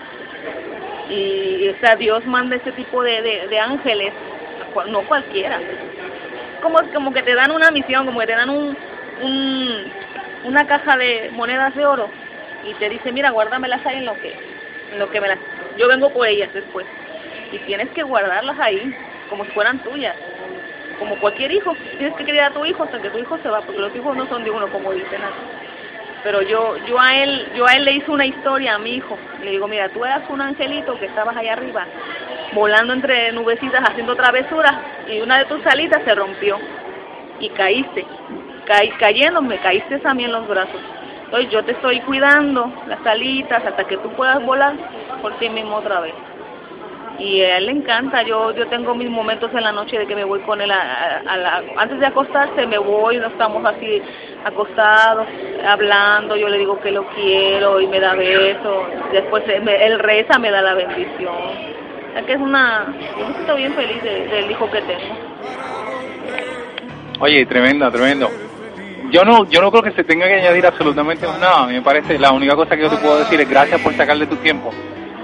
Y, 1.09 1.69
o 1.69 1.79
sea, 1.79 1.95
Dios 1.95 2.25
manda 2.25 2.55
ese 2.55 2.71
tipo 2.71 3.03
de, 3.03 3.47
de, 3.49 3.59
ángeles, 3.59 4.13
no 4.87 5.01
cualquiera. 5.01 5.59
Como, 6.61 6.79
como 6.93 7.13
que 7.13 7.23
te 7.23 7.35
dan 7.35 7.51
una 7.51 7.71
misión, 7.71 8.05
como 8.05 8.19
que 8.19 8.27
te 8.27 8.35
dan 8.35 8.49
un, 8.49 8.77
un, 9.21 9.91
una 10.45 10.67
caja 10.67 10.97
de 10.97 11.29
monedas 11.33 11.75
de 11.75 11.85
oro 11.85 12.09
y 12.63 12.73
te 12.75 12.89
dice, 12.89 13.11
mira, 13.11 13.31
guárdamelas 13.31 13.85
ahí 13.85 13.97
en 13.97 14.05
lo 14.05 14.13
que, 14.15 14.33
en 14.93 14.99
lo 14.99 15.09
que 15.09 15.21
me 15.21 15.27
las... 15.27 15.39
Yo 15.77 15.87
vengo 15.87 16.11
por 16.11 16.27
ellas 16.27 16.53
después. 16.53 16.85
Y 17.51 17.57
tienes 17.59 17.89
que 17.89 18.03
guardarlas 18.03 18.59
ahí, 18.59 18.95
como 19.29 19.45
si 19.45 19.51
fueran 19.51 19.79
tuyas 19.79 20.15
como 20.99 21.15
cualquier 21.19 21.51
hijo, 21.51 21.73
tienes 21.97 22.15
que 22.15 22.25
criar 22.25 22.51
a 22.51 22.53
tu 22.53 22.65
hijo 22.65 22.83
hasta 22.83 23.01
que 23.01 23.09
tu 23.09 23.17
hijo 23.17 23.38
se 23.41 23.49
va, 23.49 23.62
porque 23.62 23.79
los 23.79 23.95
hijos 23.95 24.15
no 24.15 24.27
son 24.27 24.43
de 24.43 24.51
uno, 24.51 24.67
como 24.67 24.91
dicen 24.91 25.21
así. 25.23 25.69
Pero 26.23 26.41
yo, 26.41 26.75
yo 26.85 26.99
a 26.99 27.15
él, 27.15 27.47
yo 27.55 27.65
a 27.65 27.73
él 27.73 27.85
le 27.85 27.93
hice 27.93 28.12
una 28.12 28.25
historia 28.25 28.75
a 28.75 28.79
mi 28.79 28.95
hijo. 28.95 29.17
Le 29.41 29.51
digo, 29.51 29.67
mira, 29.67 29.88
tú 29.89 30.03
eras 30.03 30.21
un 30.29 30.41
angelito 30.41 30.99
que 30.99 31.05
estabas 31.05 31.35
allá 31.38 31.53
arriba, 31.53 31.85
volando 32.53 32.93
entre 32.93 33.31
nubecitas, 33.31 33.81
haciendo 33.89 34.15
travesuras, 34.15 34.75
y 35.07 35.21
una 35.21 35.39
de 35.39 35.45
tus 35.45 35.65
alitas 35.65 36.03
se 36.03 36.13
rompió 36.13 36.59
y 37.39 37.49
caíste. 37.49 38.05
Caí, 38.65 38.89
cayéndome, 38.99 39.57
caíste 39.59 40.01
a 40.03 40.13
mí 40.13 40.25
en 40.25 40.33
los 40.33 40.47
brazos. 40.47 40.81
Entonces 41.25 41.49
yo 41.51 41.63
te 41.63 41.71
estoy 41.71 42.01
cuidando 42.01 42.71
las 42.88 43.05
alitas 43.05 43.65
hasta 43.65 43.85
que 43.85 43.97
tú 43.97 44.09
puedas 44.13 44.43
volar 44.43 44.73
por 45.21 45.38
ti 45.39 45.47
mismo 45.49 45.77
otra 45.77 46.01
vez 46.01 46.13
y 47.19 47.41
a 47.41 47.58
él 47.58 47.65
le 47.67 47.71
encanta. 47.73 48.23
Yo 48.23 48.53
yo 48.55 48.67
tengo 48.67 48.95
mis 48.95 49.10
momentos 49.10 49.51
en 49.53 49.63
la 49.63 49.71
noche 49.71 49.99
de 49.99 50.08
que 50.08 50.15
me 50.15 50.23
voy 50.23 50.39
con 50.41 50.62
él 50.62 50.71
a, 50.71 51.38
la, 51.38 51.63
antes 51.77 51.99
de 51.99 52.05
acostarse 52.05 52.65
me 52.65 52.77
voy, 52.77 53.17
no 53.17 53.27
estamos 53.27 53.63
así 53.65 54.01
acostados 54.43 55.27
hablando, 55.67 56.36
yo 56.38 56.47
le 56.47 56.58
digo 56.58 56.79
que 56.79 56.91
lo 56.91 57.05
quiero 57.10 57.82
y 57.82 57.88
me 57.88 57.99
da 57.99 58.15
besos, 58.15 58.86
después 59.12 59.43
él 59.47 59.99
reza, 59.99 60.39
me 60.39 60.49
da 60.49 60.62
la 60.62 60.73
bendición. 60.73 61.36
O 62.10 62.13
sea 62.13 62.23
que 62.23 62.34
es 62.34 62.39
una, 62.39 62.88
yo 63.19 63.27
me 63.27 63.34
siento 63.34 63.55
bien 63.55 63.73
feliz 63.73 64.01
del 64.01 64.49
hijo 64.49 64.69
que 64.71 64.82
tengo. 64.82 65.15
Oye, 67.19 67.45
tremendo, 67.45 67.91
tremendo. 67.91 68.29
Yo 69.12 69.25
no, 69.25 69.45
yo 69.49 69.62
no 69.62 69.71
creo 69.71 69.84
que 69.84 69.91
se 69.91 70.03
tenga 70.03 70.27
que 70.27 70.36
añadir 70.36 70.65
absolutamente 70.65 71.27
nada. 71.39 71.65
Me 71.67 71.82
parece 71.82 72.17
la 72.17 72.32
única 72.32 72.55
cosa 72.55 72.75
que 72.75 72.84
yo 72.84 72.89
te 72.89 72.97
puedo 72.97 73.19
decir 73.19 73.41
es 73.41 73.49
gracias 73.49 73.82
por 73.82 73.93
sacarle 73.93 74.25
tu 74.27 74.38
tiempo 74.38 74.71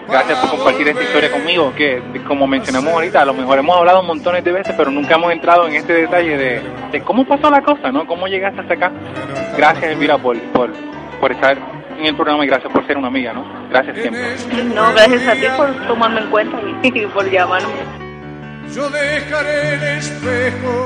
Gracias 0.07 0.39
por 0.39 0.49
compartir 0.51 0.87
esta 0.87 1.03
historia 1.03 1.31
conmigo, 1.31 1.73
que 1.75 2.01
como 2.27 2.47
mencionamos 2.47 2.93
ahorita, 2.93 3.21
a 3.21 3.25
lo 3.25 3.33
mejor 3.33 3.59
hemos 3.59 3.77
hablado 3.77 4.03
montones 4.03 4.43
de 4.43 4.51
veces, 4.51 4.73
pero 4.77 4.91
nunca 4.91 5.15
hemos 5.15 5.31
entrado 5.31 5.67
en 5.67 5.75
este 5.75 5.93
detalle 5.93 6.37
de, 6.37 7.01
cómo 7.03 7.25
pasó 7.25 7.49
la 7.49 7.61
cosa, 7.61 7.91
¿no? 7.91 8.05
¿Cómo 8.05 8.27
llegaste 8.27 8.61
hasta 8.61 8.73
acá? 8.73 8.91
Gracias, 9.57 9.91
Elvira, 9.91 10.17
por, 10.17 10.39
por, 10.51 10.71
por 11.19 11.31
estar 11.31 11.57
en 11.97 12.05
el 12.05 12.15
programa 12.15 12.43
y 12.43 12.47
gracias 12.47 12.71
por 12.71 12.85
ser 12.85 12.97
una 12.97 13.07
amiga, 13.07 13.33
¿no? 13.33 13.45
Gracias 13.69 13.97
siempre. 13.97 14.35
No, 14.73 14.91
gracias 14.93 15.27
a 15.27 15.33
ti 15.33 15.45
por 15.57 15.87
tomarme 15.87 16.21
en 16.21 16.29
cuenta 16.29 16.57
y, 16.83 16.87
y 16.87 17.05
por 17.07 17.29
llamarme. 17.29 17.67
Yo 18.73 18.89
dejaré 18.89 19.75
el 19.75 19.83
espejo 19.97 20.85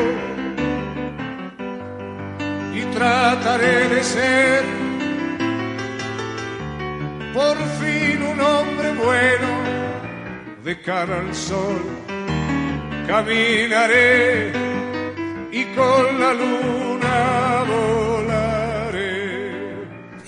y 2.74 2.82
trataré 2.94 3.90
de 3.90 4.04
ser 4.04 4.89
por 7.34 7.58
fin 7.80 8.22
un 8.24 8.40
hombre 8.42 8.94
bueno 8.94 9.50
de 10.64 10.82
cara 10.82 11.20
al 11.20 11.34
sol. 11.34 11.82
Caminaré 13.08 14.52
y 15.52 15.64
con 15.76 16.20
la 16.20 16.34
luna 16.34 17.09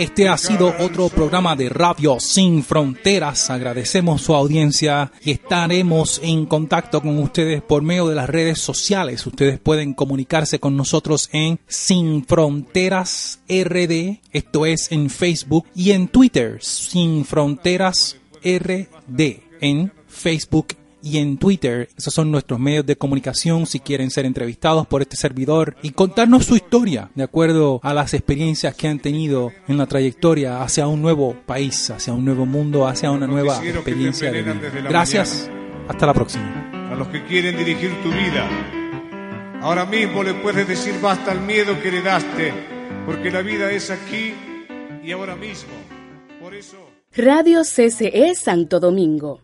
Este 0.02 0.28
ha 0.28 0.36
sido 0.36 0.74
otro 0.80 1.10
programa 1.10 1.56
de 1.56 1.70
Radio 1.70 2.20
Sin 2.20 2.64
Fronteras. 2.64 3.52
Agradecemos 3.52 4.24
su 4.24 4.34
audiencia 4.34 5.12
y 5.24 5.30
estaremos 5.30 6.20
en 6.24 6.48
contacto 6.48 7.04
con 7.04 7.20
ustedes 7.20 7.62
por 7.62 7.84
medio 7.84 8.08
de 8.08 8.16
las 8.16 8.28
redes 8.28 8.58
sociales. 8.58 9.24
Ustedes 9.28 9.60
pueden 9.60 9.94
comunicarse 9.94 10.60
con 10.60 10.76
nosotros 10.76 11.30
en 11.34 11.60
Sin 11.68 12.26
Fronteras 12.26 13.42
RD, 13.48 14.22
esto 14.32 14.66
es 14.66 14.92
en 14.92 15.12
Facebook 15.12 15.68
y 15.76 15.92
en 15.92 16.08
Twitter, 16.08 16.58
Sin 16.64 17.24
Fronteras 17.24 18.18
RD, 18.44 19.40
en 19.62 19.94
Facebook 20.08 20.81
y 21.02 21.18
en 21.18 21.38
Twitter. 21.38 21.90
Esos 21.98 22.14
son 22.14 22.32
nuestros 22.32 22.60
medios 22.60 22.86
de 22.86 22.96
comunicación 22.96 23.66
si 23.66 23.80
quieren 23.80 24.12
ser 24.12 24.26
entrevistados 24.26 24.88
por 24.88 25.02
este 25.02 25.16
servidor 25.16 25.76
y 25.82 25.92
contarnos 25.92 26.46
su 26.46 26.56
historia 26.56 27.10
de 27.16 27.24
acuerdo 27.24 27.80
a 27.84 27.94
las 27.94 28.14
experiencias 28.14 28.76
que 28.76 28.88
han 28.88 29.00
tenido 29.00 29.52
en 29.68 29.78
la 29.78 29.88
trayectoria 29.88 30.62
hacia 30.62 30.88
un 30.88 31.02
nuevo 31.02 31.36
país, 31.46 31.90
hacia 31.90 32.14
un 32.14 32.26
nuevo 32.26 32.46
mundo, 32.46 32.88
hacia 32.88 33.12
una 33.12 33.28
nueva 33.28 33.64
experiencia 33.66 34.32
de 34.32 34.42
vida. 34.42 34.56
Gracias. 34.90 35.50
Hasta 35.88 36.06
la 36.06 36.14
próxima. 36.14 36.90
A 36.92 36.96
los 36.96 37.08
que 37.08 37.26
quieren 37.26 37.58
dirigir 37.58 37.92
tu 38.04 38.10
vida, 38.10 38.48
ahora 39.62 39.86
mismo 39.86 40.24
le 40.24 40.34
puedes 40.36 40.68
decir 40.68 40.94
basta 41.02 41.32
al 41.32 41.42
miedo 41.42 41.80
que 41.82 41.88
heredaste, 41.88 42.54
porque 43.06 43.32
la 43.32 43.42
vida 43.42 43.72
es 43.72 43.90
aquí 43.90 44.34
y 45.04 45.12
ahora 45.12 45.36
mismo. 45.36 45.72
Por 46.40 46.54
eso. 46.54 46.78
Radio 47.14 47.62
CCE 47.64 48.36
Santo 48.36 48.80
Domingo 48.80 49.42